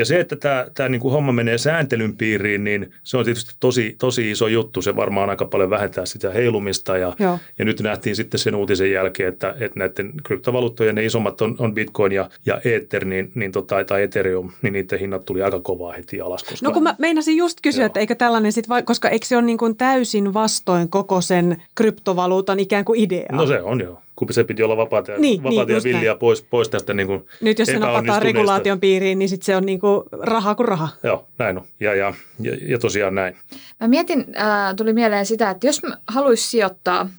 Ja 0.00 0.04
se, 0.04 0.20
että 0.20 0.36
tämä, 0.36 0.66
tämä 0.74 0.88
niin 0.88 1.00
kuin 1.00 1.12
homma 1.12 1.32
menee 1.32 1.58
sääntelyn 1.58 2.16
piiriin, 2.16 2.64
niin 2.64 2.92
se 3.02 3.16
on 3.16 3.24
tietysti 3.24 3.54
tosi, 3.60 3.96
tosi 3.98 4.30
iso 4.30 4.46
juttu. 4.46 4.82
Se 4.82 4.96
varmaan 4.96 5.30
aika 5.30 5.44
paljon 5.44 5.70
vähentää 5.70 6.06
sitä 6.06 6.30
heilumista. 6.30 6.98
Ja, 6.98 7.12
ja 7.58 7.64
nyt 7.64 7.80
nähtiin 7.80 8.16
sitten 8.16 8.40
sen 8.40 8.54
uutisen 8.54 8.92
jälkeen, 8.92 9.28
että, 9.28 9.54
että 9.60 9.78
näiden 9.78 10.12
kryptovaluuttojen 10.22 10.94
ne 10.94 11.04
isommat 11.04 11.40
on, 11.40 11.56
on 11.58 11.74
Bitcoin 11.74 12.12
ja, 12.12 12.30
ja 12.46 12.60
Ether, 12.64 13.04
niin, 13.04 13.32
niin 13.34 13.52
tota, 13.52 13.84
tai 13.84 14.02
Ethereum, 14.02 14.50
niin 14.62 14.72
niiden 14.72 14.98
hinnat 14.98 15.24
tuli 15.24 15.42
aika 15.42 15.60
kovaa 15.60 15.92
heti 15.92 16.20
alas. 16.20 16.44
Koska, 16.44 16.66
no 16.66 16.72
kun 16.72 16.82
mä 16.82 16.94
meinasin 16.98 17.36
just 17.36 17.58
kysyä, 17.62 17.82
Joo. 17.82 17.86
että 17.86 18.00
eikö 18.00 18.14
tällainen 18.14 18.52
sitten, 18.52 18.84
koska 18.84 19.08
eikö 19.08 19.26
se 19.26 19.36
ole 19.36 19.44
niin 19.44 19.58
kuin 19.58 19.76
täysin 19.76 20.34
vastoin 20.34 20.88
koko 20.88 21.20
sen 21.20 21.62
kryptovaluutan 21.74 22.60
ikään 22.60 22.84
kuin 22.84 23.00
idea? 23.00 23.26
No 23.32 23.46
se 23.46 23.62
on 23.62 23.80
joo 23.80 24.02
kun 24.26 24.34
se 24.34 24.44
piti 24.44 24.62
olla 24.62 24.76
vapaata, 24.76 25.12
niin, 25.18 25.42
vapaata 25.42 25.72
niin, 25.72 25.76
ja 25.76 25.84
villiä 25.84 26.14
pois, 26.14 26.42
pois 26.42 26.68
tästä 26.68 26.94
niin 26.94 27.06
kuin 27.06 27.26
Nyt 27.40 27.58
jos 27.58 27.66
se 27.66 27.78
napataan 27.78 28.22
regulaation 28.22 28.80
piiriin, 28.80 29.18
niin 29.18 29.28
sitten 29.28 29.46
se 29.46 29.56
on 29.56 29.66
niin 29.66 29.80
kuin 29.80 30.02
rahaa 30.12 30.54
kuin 30.54 30.68
raha. 30.68 30.88
Joo, 31.02 31.26
näin 31.38 31.58
on. 31.58 31.64
Ja, 31.80 31.94
ja, 31.94 32.14
ja, 32.40 32.52
ja 32.68 32.78
tosiaan 32.78 33.14
näin. 33.14 33.36
Mä 33.80 33.88
mietin, 33.88 34.26
äh, 34.36 34.76
tuli 34.76 34.92
mieleen 34.92 35.26
sitä, 35.26 35.50
että 35.50 35.66
jos 35.66 35.80
haluaisi 36.06 36.50
sijoittaa 36.50 37.10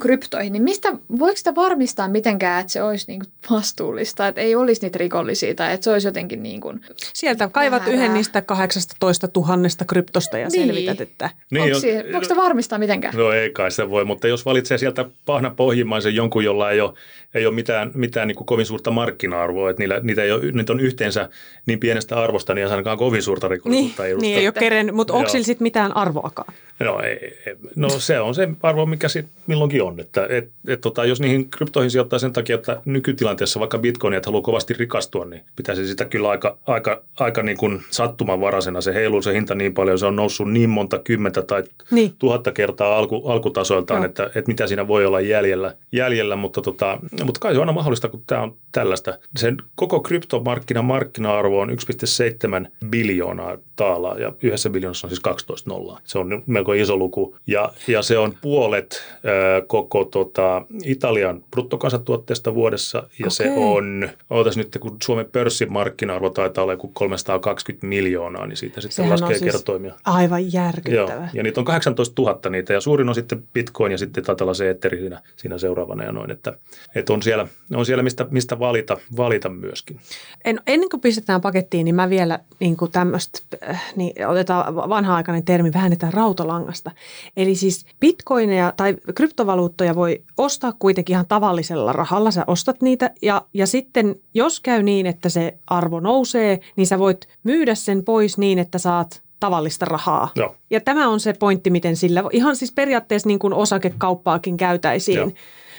kryptoihin, 0.00 0.52
niin 0.52 0.62
mistä, 0.62 0.92
voiko 1.18 1.36
sitä 1.36 1.54
varmistaa 1.54 2.08
mitenkään, 2.08 2.60
että 2.60 2.72
se 2.72 2.82
olisi 2.82 3.04
niin 3.08 3.20
kuin 3.20 3.32
vastuullista, 3.50 4.28
että 4.28 4.40
ei 4.40 4.54
olisi 4.54 4.82
niitä 4.82 4.98
rikollisia 4.98 5.54
tai 5.54 5.74
että 5.74 5.84
se 5.84 5.90
olisi 5.90 6.08
jotenkin 6.08 6.42
niin 6.42 6.60
kuin 6.60 6.80
Sieltä 7.12 7.48
kaivat 7.48 7.88
yhden 7.88 8.14
niistä 8.14 8.42
18 8.42 9.28
000 9.36 9.56
kryptosta 9.86 10.38
ja 10.38 10.48
niin. 10.48 10.66
selvität, 10.66 11.00
että... 11.00 11.30
Niin, 11.50 11.62
Onko 11.62 11.78
siihen, 11.78 12.04
voiko 12.12 12.22
sitä 12.22 12.36
varmistaa 12.36 12.78
mitenkään? 12.78 13.14
No 13.16 13.32
ei 13.32 13.50
kai 13.50 13.70
se 13.70 13.90
voi, 13.90 14.04
mutta 14.04 14.28
jos 14.28 14.44
valitsee 14.44 14.78
sieltä 14.78 15.04
pahna 15.26 15.50
pohjimmaisen 15.50 16.14
jonkun, 16.14 16.44
jolla 16.44 16.70
ei 16.70 16.80
ole, 16.80 16.92
ei 17.34 17.46
ole 17.46 17.54
mitään, 17.54 17.90
mitään 17.94 18.28
niin 18.28 18.36
kuin 18.36 18.46
kovin 18.46 18.66
suurta 18.66 18.90
markkina-arvoa, 18.90 19.70
että 19.70 19.82
niillä, 19.82 20.00
niitä, 20.02 20.22
ei 20.22 20.32
ole, 20.32 20.52
niitä 20.52 20.72
on 20.72 20.80
yhteensä 20.80 21.28
niin 21.66 21.80
pienestä 21.80 22.20
arvosta, 22.20 22.54
niin 22.54 22.64
ei 22.66 22.70
ainakaan 22.70 22.98
kovin 22.98 23.22
suurta 23.22 23.48
rikollisuutta 23.48 24.02
niin, 24.02 24.18
Niin, 24.18 24.38
ei 24.38 24.46
ole 24.46 24.52
keren, 24.52 24.94
mutta 24.94 25.12
onko 25.12 25.28
sillä 25.30 25.44
sitten 25.44 25.64
mitään 25.64 25.96
arvoakaan? 25.96 26.54
No, 26.80 27.00
ei, 27.00 27.38
no 27.76 27.88
se 27.88 28.20
on 28.20 28.34
se 28.34 28.48
arvo, 28.62 28.86
mikä 28.86 29.08
sitten 29.08 29.32
milloinkin 29.52 29.82
on. 29.82 30.00
Että, 30.00 30.26
et, 30.30 30.50
et, 30.68 30.80
tota, 30.80 31.04
jos 31.04 31.20
niihin 31.20 31.50
kryptoihin 31.50 31.90
sijoittaa 31.90 32.18
sen 32.18 32.32
takia, 32.32 32.54
että 32.54 32.82
nykytilanteessa 32.84 33.60
vaikka 33.60 33.78
bitcoin, 33.78 34.14
että 34.14 34.28
haluaa 34.28 34.42
kovasti 34.42 34.74
rikastua, 34.74 35.24
niin 35.24 35.44
pitäisi 35.56 35.86
sitä 35.86 36.04
kyllä 36.04 36.28
aika, 36.28 36.58
aika, 36.66 37.02
aika 37.20 37.42
niin 37.42 37.56
kuin 37.56 37.82
sattumanvaraisena. 37.90 38.80
Se 38.80 38.94
heiluu 38.94 39.22
se 39.22 39.32
hinta 39.32 39.54
niin 39.54 39.74
paljon, 39.74 39.98
se 39.98 40.06
on 40.06 40.16
noussut 40.16 40.52
niin 40.52 40.70
monta 40.70 40.98
kymmentä 40.98 41.42
tai 41.42 41.64
niin. 41.90 42.14
tuhatta 42.18 42.52
kertaa 42.52 42.98
alku, 42.98 43.28
alkutasoiltaan, 43.28 44.00
no. 44.00 44.06
että, 44.06 44.24
että 44.24 44.44
mitä 44.46 44.66
siinä 44.66 44.88
voi 44.88 45.06
olla 45.06 45.20
jäljellä. 45.20 45.74
jäljellä 45.92 46.36
mutta, 46.36 46.62
tota, 46.62 46.98
mutta 47.24 47.40
kai 47.40 47.52
se 47.52 47.58
on 47.58 47.62
aina 47.62 47.72
mahdollista, 47.72 48.08
kun 48.08 48.22
tämä 48.26 48.42
on 48.42 48.56
tällaista. 48.72 49.18
Sen 49.36 49.56
koko 49.74 50.00
kryptomarkkinan 50.00 50.84
markkina-arvo 50.84 51.60
on 51.60 51.70
1,7 51.70 52.70
biljoonaa 52.86 53.56
taalaa 53.76 54.18
ja 54.18 54.32
yhdessä 54.42 54.70
biljoonassa 54.70 55.06
on 55.06 55.10
siis 55.10 55.20
12 55.20 55.70
nollaa. 55.70 56.00
Se 56.04 56.18
on 56.18 56.42
melko 56.46 56.72
iso 56.72 56.96
luku 56.96 57.36
ja, 57.46 57.72
ja 57.88 58.02
se 58.02 58.18
on 58.18 58.34
puolet 58.40 59.02
äh, 59.14 59.22
koko 59.66 60.04
tota, 60.04 60.62
Italian 60.84 61.44
bruttokansantuotteesta 61.50 62.54
vuodessa 62.54 62.98
ja 62.98 63.04
okay. 63.18 63.30
se 63.30 63.54
on, 63.56 64.08
ootas 64.30 64.56
nyt 64.56 64.78
kun 64.80 64.96
Suomen 65.02 65.26
pörssin 65.32 65.72
markkina-arvo 65.72 66.30
taitaa 66.30 66.62
olla 66.62 66.72
joku 66.72 66.90
320 66.92 67.86
miljoonaa, 67.86 68.46
niin 68.46 68.56
siitä 68.56 68.80
sitten 68.80 68.96
Sehän 68.96 69.10
laskee 69.10 69.38
siis 69.38 69.52
kertoimia. 69.52 69.94
Aivan 70.04 70.52
järkyttävä. 70.52 71.12
Joo, 71.14 71.28
ja 71.32 71.42
niitä 71.42 71.60
on 71.60 71.64
18 71.64 72.22
000 72.22 72.50
niitä 72.50 72.72
ja 72.72 72.80
suurin 72.80 73.08
on 73.08 73.14
sitten 73.14 73.44
Bitcoin 73.52 73.92
ja 73.92 73.98
sitten 73.98 74.24
taitaa 74.24 74.44
olla 74.44 74.54
se 74.54 74.70
Etheri 74.70 74.98
siinä, 74.98 75.22
siinä 75.36 75.58
seuraavana 75.58 76.04
ja 76.04 76.12
noin, 76.12 76.30
että, 76.30 76.52
että 76.94 77.12
on 77.12 77.22
siellä, 77.22 77.46
on 77.74 77.86
siellä 77.86 78.02
mistä, 78.02 78.26
mistä 78.30 78.58
valita, 78.58 78.96
valita 79.16 79.48
myöskin. 79.48 80.00
En, 80.44 80.60
ennen 80.66 80.88
kuin 80.88 81.00
pistetään 81.00 81.40
pakettiin, 81.40 81.84
niin 81.84 81.94
mä 81.94 82.10
vielä 82.10 82.38
niin 82.60 82.76
kuin 82.76 82.90
tämmöistä, 82.90 83.38
äh, 83.70 83.92
niin 83.96 84.26
otetaan 84.26 84.74
vanha-aikainen 84.76 85.44
termi, 85.44 85.72
väännetään 85.72 86.12
rautalangasta. 86.12 86.90
Eli 87.36 87.54
siis 87.54 87.86
bitcoineja 88.00 88.72
tai 88.76 88.96
kryptovaluuttoja 89.32 89.94
voi 89.94 90.22
ostaa 90.38 90.72
kuitenkin 90.78 91.14
ihan 91.14 91.26
tavallisella 91.26 91.92
rahalla. 91.92 92.30
Sä 92.30 92.44
ostat 92.46 92.82
niitä 92.82 93.10
ja, 93.22 93.42
ja 93.54 93.66
sitten 93.66 94.16
jos 94.34 94.60
käy 94.60 94.82
niin, 94.82 95.06
että 95.06 95.28
se 95.28 95.58
arvo 95.66 96.00
nousee, 96.00 96.60
niin 96.76 96.86
sä 96.86 96.98
voit 96.98 97.28
myydä 97.42 97.74
sen 97.74 98.04
pois 98.04 98.38
niin, 98.38 98.58
että 98.58 98.78
saat 98.78 99.22
tavallista 99.40 99.84
rahaa. 99.84 100.30
Joo. 100.36 100.56
Ja 100.70 100.80
tämä 100.80 101.08
on 101.08 101.20
se 101.20 101.32
pointti, 101.32 101.70
miten 101.70 101.96
sillä, 101.96 102.22
ihan 102.32 102.56
siis 102.56 102.72
periaatteessa 102.72 103.28
niin 103.28 103.38
kuin 103.38 103.54
osakekauppaakin 103.54 104.56
käytäisiin. 104.56 105.34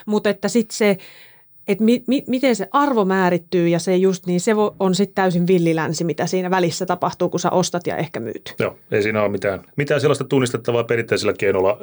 Mutta 0.05 0.29
että 0.29 0.47
sitten 0.47 0.77
se 0.77 0.97
että 1.67 1.83
mi, 1.83 2.03
mi, 2.07 2.23
miten 2.27 2.55
se 2.55 2.67
arvo 2.71 3.05
määrittyy 3.05 3.67
ja 3.67 3.79
se 3.79 3.95
just 3.95 4.25
niin, 4.25 4.41
se 4.41 4.51
on 4.79 4.95
sitten 4.95 5.15
täysin 5.15 5.47
villilänsi, 5.47 6.03
mitä 6.03 6.27
siinä 6.27 6.49
välissä 6.49 6.85
tapahtuu, 6.85 7.29
kun 7.29 7.39
sä 7.39 7.49
ostat 7.49 7.87
ja 7.87 7.97
ehkä 7.97 8.19
myyt. 8.19 8.55
Joo, 8.59 8.77
ei 8.91 9.03
siinä 9.03 9.21
ole 9.21 9.29
mitään, 9.29 9.61
mitään 9.75 10.01
sellaista 10.01 10.23
tunnistettavaa 10.23 10.83
perinteisellä 10.83 11.33
keinolla 11.33 11.77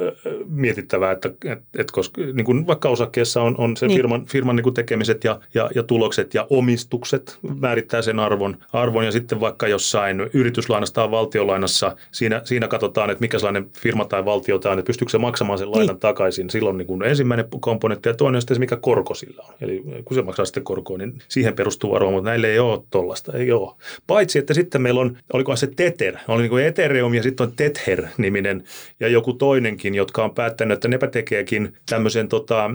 mietittävää, 0.48 1.12
että 1.12 1.30
et, 1.44 1.62
et 1.78 1.90
koska 1.90 2.22
niin 2.32 2.44
kuin 2.44 2.66
vaikka 2.66 2.88
osakkeessa 2.88 3.42
on, 3.42 3.54
on 3.58 3.76
se 3.76 3.86
niin. 3.86 3.96
firman, 3.96 4.26
firman 4.26 4.56
niin 4.56 4.74
tekemiset 4.74 5.24
ja, 5.24 5.40
ja, 5.54 5.70
ja 5.74 5.82
tulokset 5.82 6.34
ja 6.34 6.46
omistukset 6.50 7.38
määrittää 7.60 8.02
sen 8.02 8.18
arvon, 8.18 8.56
arvon 8.72 9.04
ja 9.04 9.12
sitten 9.12 9.40
vaikka 9.40 9.68
jossain 9.68 10.20
yrityslainassa 10.34 10.94
tai 10.94 11.10
valtiolainassa 11.10 11.96
siinä, 12.12 12.40
siinä 12.44 12.68
katsotaan, 12.68 13.10
että 13.10 13.20
mikä 13.20 13.38
sellainen 13.38 13.70
firma 13.78 14.04
tai 14.04 14.24
valtio 14.24 14.58
tämä 14.58 14.72
on, 14.72 14.78
että 14.78 14.86
pystyykö 14.86 15.10
se 15.10 15.18
maksamaan 15.18 15.58
sen 15.58 15.70
lainan 15.70 15.88
niin. 15.94 16.00
takaisin. 16.00 16.50
Silloin 16.50 16.78
niin 16.78 16.86
kuin 16.86 17.02
ensimmäinen 17.02 17.46
komponentti 17.60 18.08
ja 18.08 18.14
toinen 18.14 18.36
on 18.36 18.42
sitten 18.42 18.54
se, 18.54 18.60
mikä 18.60 18.76
korko 18.76 19.14
sillä 19.14 19.44
on. 19.48 19.54
Eli 19.60 19.69
eli 19.70 20.02
kun 20.04 20.14
se 20.14 20.22
maksaa 20.22 20.44
sitten 20.44 20.64
korkoa, 20.64 20.98
niin 20.98 21.18
siihen 21.28 21.54
perustuu 21.54 21.94
arvo, 21.94 22.10
mutta 22.10 22.30
näille 22.30 22.46
ei 22.46 22.58
ole 22.58 22.82
tuollaista, 22.90 23.36
ei 23.36 23.52
ole. 23.52 23.74
Paitsi, 24.06 24.38
että 24.38 24.54
sitten 24.54 24.82
meillä 24.82 25.00
on, 25.00 25.16
olikohan 25.32 25.58
se 25.58 25.66
Tether, 25.76 26.16
oli 26.28 26.42
niin 26.42 26.50
kuin 26.50 26.64
Ethereum 26.64 27.14
ja 27.14 27.22
sitten 27.22 27.46
on 27.46 27.52
Tether-niminen 27.56 28.64
ja 29.00 29.08
joku 29.08 29.32
toinenkin, 29.32 29.94
jotka 29.94 30.24
on 30.24 30.34
päättänyt, 30.34 30.74
että 30.74 30.88
nepä 30.88 31.06
tekeekin 31.06 31.72
tämmöisen 31.88 32.28
tota, 32.28 32.70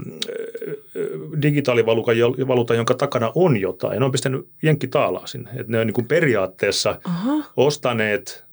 digitaalivaluutan, 1.41 2.77
jonka 2.77 2.93
takana 2.93 3.31
on 3.35 3.57
jotain. 3.57 3.99
Ne 3.99 4.05
on 4.05 4.11
pistänyt 4.11 4.47
jenkkitaalaa 4.63 5.27
sinne. 5.27 5.49
Että 5.49 5.71
ne 5.71 5.79
on 5.79 5.87
niin 5.87 5.93
kuin 5.93 6.07
periaatteessa 6.07 6.99
Aha. 7.03 7.43
ostaneet 7.57 8.45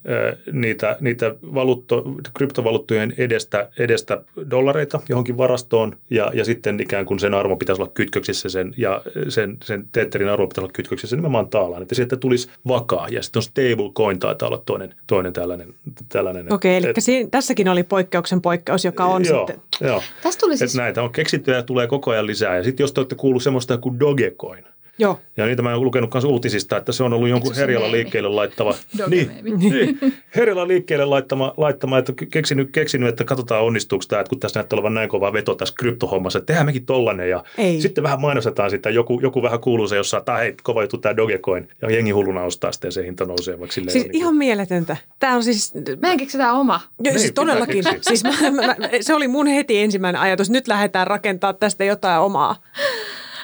niitä, 0.52 0.96
niitä 1.00 1.34
valuutto, 1.54 2.04
kryptovaluuttojen 2.34 3.14
edestä, 3.18 3.68
edestä 3.78 4.22
dollareita 4.50 5.00
johonkin 5.08 5.36
varastoon 5.36 5.96
ja, 6.10 6.30
ja 6.34 6.44
sitten 6.44 6.80
ikään 6.80 7.06
kuin 7.06 7.20
sen 7.20 7.34
arvo 7.34 7.56
pitäisi 7.56 7.82
olla 7.82 7.90
kytköksissä 7.94 8.48
sen 8.48 8.74
ja 8.76 9.02
sen, 9.28 9.56
sen 9.64 9.88
teetterin 9.92 10.28
arvo 10.28 10.46
pitäisi 10.46 10.64
olla 10.64 10.72
kytköksissä 10.72 11.16
nimenomaan 11.16 11.48
taalaan, 11.48 11.82
että 11.82 11.94
sieltä 11.94 12.16
tulisi 12.16 12.50
vakaa 12.68 13.08
ja 13.08 13.22
sitten 13.22 13.40
on 13.40 13.42
stable 13.42 13.92
coin 13.96 14.18
taitaa 14.18 14.48
olla 14.48 14.62
toinen, 14.66 14.94
toinen 15.06 15.32
tällainen. 15.32 15.74
tällainen 16.08 16.52
Okei, 16.52 16.76
eli 16.76 16.86
et, 16.86 16.96
siinä, 16.98 17.28
tässäkin 17.30 17.68
oli 17.68 17.82
poikkeuksen 17.82 18.42
poikkeus, 18.42 18.84
joka 18.84 19.04
on 19.04 19.24
joo, 19.24 19.46
sitten. 19.46 19.62
Joo, 19.88 20.02
Tästä 20.22 20.40
tuli 20.40 20.56
siis... 20.56 20.76
näitä 20.76 21.02
on 21.02 21.12
keksittyjä 21.12 21.56
ja 21.56 21.62
tulee 21.62 21.86
koko 21.86 22.10
ajan 22.10 22.26
lisää 22.26 22.56
ja 22.56 22.64
sitten 22.72 22.84
jos 22.84 22.92
te 22.92 23.00
olette 23.00 23.14
kuullut 23.14 23.42
semmoista 23.42 23.78
kuin 23.78 24.00
Dogecoin, 24.00 24.64
Joo. 25.02 25.20
Ja 25.36 25.46
niitä 25.46 25.62
mä 25.62 25.74
oon 25.74 25.84
lukenut 25.84 26.14
myös 26.14 26.24
uutisista, 26.24 26.76
että 26.76 26.92
se 26.92 27.04
on 27.04 27.12
ollut 27.12 27.28
jonkun 27.28 27.54
Herjalla 27.54 27.92
liikkeelle 27.92 28.28
laittava. 28.28 28.74
niin, 29.10 29.30
niin, 29.42 29.98
Herjalla 30.36 30.68
liikkeelle 30.68 31.04
laittama, 31.04 31.54
laittama 31.56 31.98
että 31.98 32.12
keksinyt, 32.32 32.70
keksinyt, 32.72 33.08
että 33.08 33.24
katsotaan 33.24 33.64
onnistuuko 33.64 34.04
tämä, 34.08 34.20
että 34.20 34.30
kun 34.30 34.40
tässä 34.40 34.60
näyttää 34.60 34.76
olevan 34.76 34.94
näin 34.94 35.08
kova 35.08 35.32
veto 35.32 35.54
tässä 35.54 35.74
kryptohommassa, 35.78 36.38
että 36.38 36.46
tehdään 36.46 36.66
mekin 36.66 36.86
tollanen 36.86 37.30
ja 37.30 37.44
Ei. 37.58 37.80
sitten 37.80 38.04
vähän 38.04 38.20
mainostetaan 38.20 38.70
sitä, 38.70 38.90
joku, 38.90 39.20
joku 39.22 39.42
vähän 39.42 39.60
kuuluu 39.60 39.88
se 39.88 39.96
jossain, 39.96 40.20
että 40.20 40.36
hei, 40.36 40.54
kova 40.62 40.82
juttu 40.82 40.98
tämä 40.98 41.16
Dogecoin 41.16 41.68
ja 41.82 41.90
jengi 41.90 42.10
hulluna 42.10 42.42
ostaa 42.42 42.72
sitten 42.72 42.88
ja 42.88 42.92
se 42.92 43.04
hinta 43.04 43.24
nousee 43.24 43.58
vaikka 43.58 43.74
silleen. 43.74 43.92
Siis 43.92 44.06
ihan 44.12 44.38
niin 44.38 44.38
mieletöntä. 44.38 44.96
Tämä 45.18 45.34
on 45.34 45.44
siis... 45.44 45.72
Mä 46.02 46.12
en 46.12 46.18
keksitä 46.18 46.52
oma. 46.52 46.80
Jo, 47.04 47.10
siis 47.10 47.22
niin, 47.22 47.34
todellakin. 47.34 47.84
Siis 48.00 48.24
mä, 48.24 48.30
mä, 48.50 48.76
se 49.00 49.14
oli 49.14 49.28
mun 49.28 49.46
heti 49.46 49.78
ensimmäinen 49.78 50.20
ajatus. 50.20 50.50
Nyt 50.50 50.68
lähdetään 50.68 51.06
rakentaa 51.06 51.52
tästä 51.52 51.84
jotain 51.84 52.20
omaa. 52.20 52.56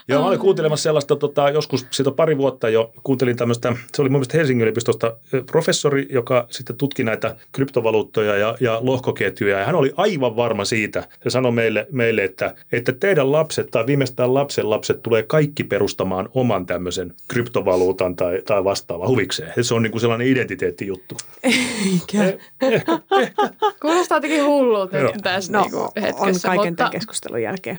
Joo, 0.09 0.21
mä 0.21 0.29
olin 0.29 0.39
kuuntelemassa 0.39 0.83
sellaista 0.83 1.17
tota, 1.17 1.51
joskus 1.51 1.87
siitä 1.91 2.11
pari 2.11 2.39
vuotta 2.39 2.69
jo, 2.69 2.93
kuuntelin 3.03 3.37
tämmöistä, 3.37 3.73
se 3.95 4.03
oli 4.03 4.09
mun 4.09 4.19
mielestä 4.19 4.37
Helsingin 4.37 4.63
yliopistosta 4.63 5.17
professori, 5.47 6.07
joka 6.11 6.47
sitten 6.51 6.77
tutki 6.77 7.05
näitä 7.05 7.37
kryptovaluuttoja 7.53 8.37
ja, 8.37 8.57
ja 8.61 8.79
lohkoketjuja, 8.83 9.59
ja 9.59 9.67
hän 9.67 9.75
oli 9.75 9.93
aivan 9.97 10.37
varma 10.37 10.65
siitä, 10.65 11.09
se 11.23 11.31
sanoi 11.31 11.53
meille, 11.53 11.87
meille 11.91 12.25
että, 12.25 12.55
että 12.73 12.93
teidän 12.93 13.33
lapset 13.33 13.71
tai 13.71 13.87
viimeistään 13.87 14.35
lapsen 14.35 14.71
lapset 14.71 15.03
tulee 15.03 15.23
kaikki 15.23 15.65
perustamaan 15.65 16.29
oman 16.35 16.67
tämmöisen 16.67 17.15
kryptovaluutan 17.29 18.17
tai, 18.17 18.43
tai 18.47 18.65
vastaava 18.65 19.09
huvikseen. 19.09 19.53
Et 19.57 19.67
se 19.67 19.75
on 19.75 19.83
niin 19.83 19.91
kuin 19.91 20.01
sellainen 20.01 20.27
identiteettijuttu. 20.27 21.17
Eikä. 21.43 22.25
Eh, 22.25 22.39
ehkä, 22.63 22.99
ehkä. 23.21 23.49
Kuulostaa 23.83 24.17
jotenkin 24.17 24.45
hullulta 24.45 24.97
tässä 25.23 25.53
no, 25.53 25.63
niin 25.63 26.03
hetkessä. 26.03 26.51
On 26.51 26.57
kaiken 26.57 26.73
mutta... 26.73 26.77
tämän 26.77 26.93
keskustelun 26.93 27.43
jälkeen. 27.43 27.79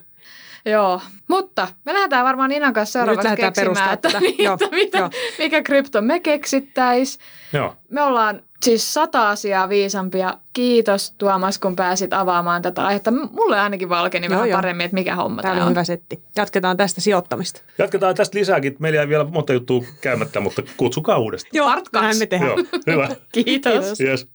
Joo, 0.65 1.01
mutta 1.27 1.67
me 1.85 1.93
lähdetään 1.93 2.25
varmaan 2.25 2.51
Inan 2.51 2.73
kanssa 2.73 2.93
seuraavaksi 2.99 3.27
lähdetään 3.27 3.53
keksimään, 3.53 3.93
että, 3.93 4.09
tätä. 4.09 4.25
Joo, 4.43 4.53
että 4.53 4.67
mitä, 4.71 4.97
joo. 4.97 5.09
mikä 5.39 5.61
krypto 5.61 6.01
me 6.01 6.19
keksittäis. 6.19 7.19
Joo. 7.53 7.75
Me 7.89 8.01
ollaan 8.01 8.41
siis 8.63 8.93
sata 8.93 9.29
asiaa 9.29 9.69
viisampia. 9.69 10.37
Kiitos 10.53 11.11
Tuomas, 11.17 11.59
kun 11.59 11.75
pääsit 11.75 12.13
avaamaan 12.13 12.61
tätä 12.61 12.85
aihetta. 12.85 13.11
Mulle 13.11 13.59
ainakin 13.59 13.89
valkeni 13.89 14.25
Joo, 14.27 14.31
vähän 14.31 14.49
joo. 14.49 14.57
paremmin, 14.57 14.85
että 14.85 14.95
mikä 14.95 15.15
homma 15.15 15.41
Tämä 15.41 15.63
on. 15.63 15.69
hyvä 15.69 15.83
setti. 15.83 16.23
Jatketaan 16.35 16.77
tästä 16.77 17.01
sijoittamista. 17.01 17.61
Jatketaan 17.77 18.15
tästä 18.15 18.39
lisääkin. 18.39 18.75
Meillä 18.79 18.97
jäi 18.97 19.07
vielä 19.09 19.23
monta 19.23 19.53
juttua 19.53 19.83
käymättä, 20.01 20.39
mutta 20.39 20.61
kutsukaa 20.77 21.17
uudestaan. 21.17 21.51
Joo, 21.53 21.67
Part 21.67 21.89
kaksi. 21.89 22.05
näin 22.07 22.17
me 22.17 22.25
tehdään. 22.25 22.51
Joo, 22.57 22.65
hyvä. 22.87 23.09
Kiitos. 23.33 23.99
Yes. 24.01 24.27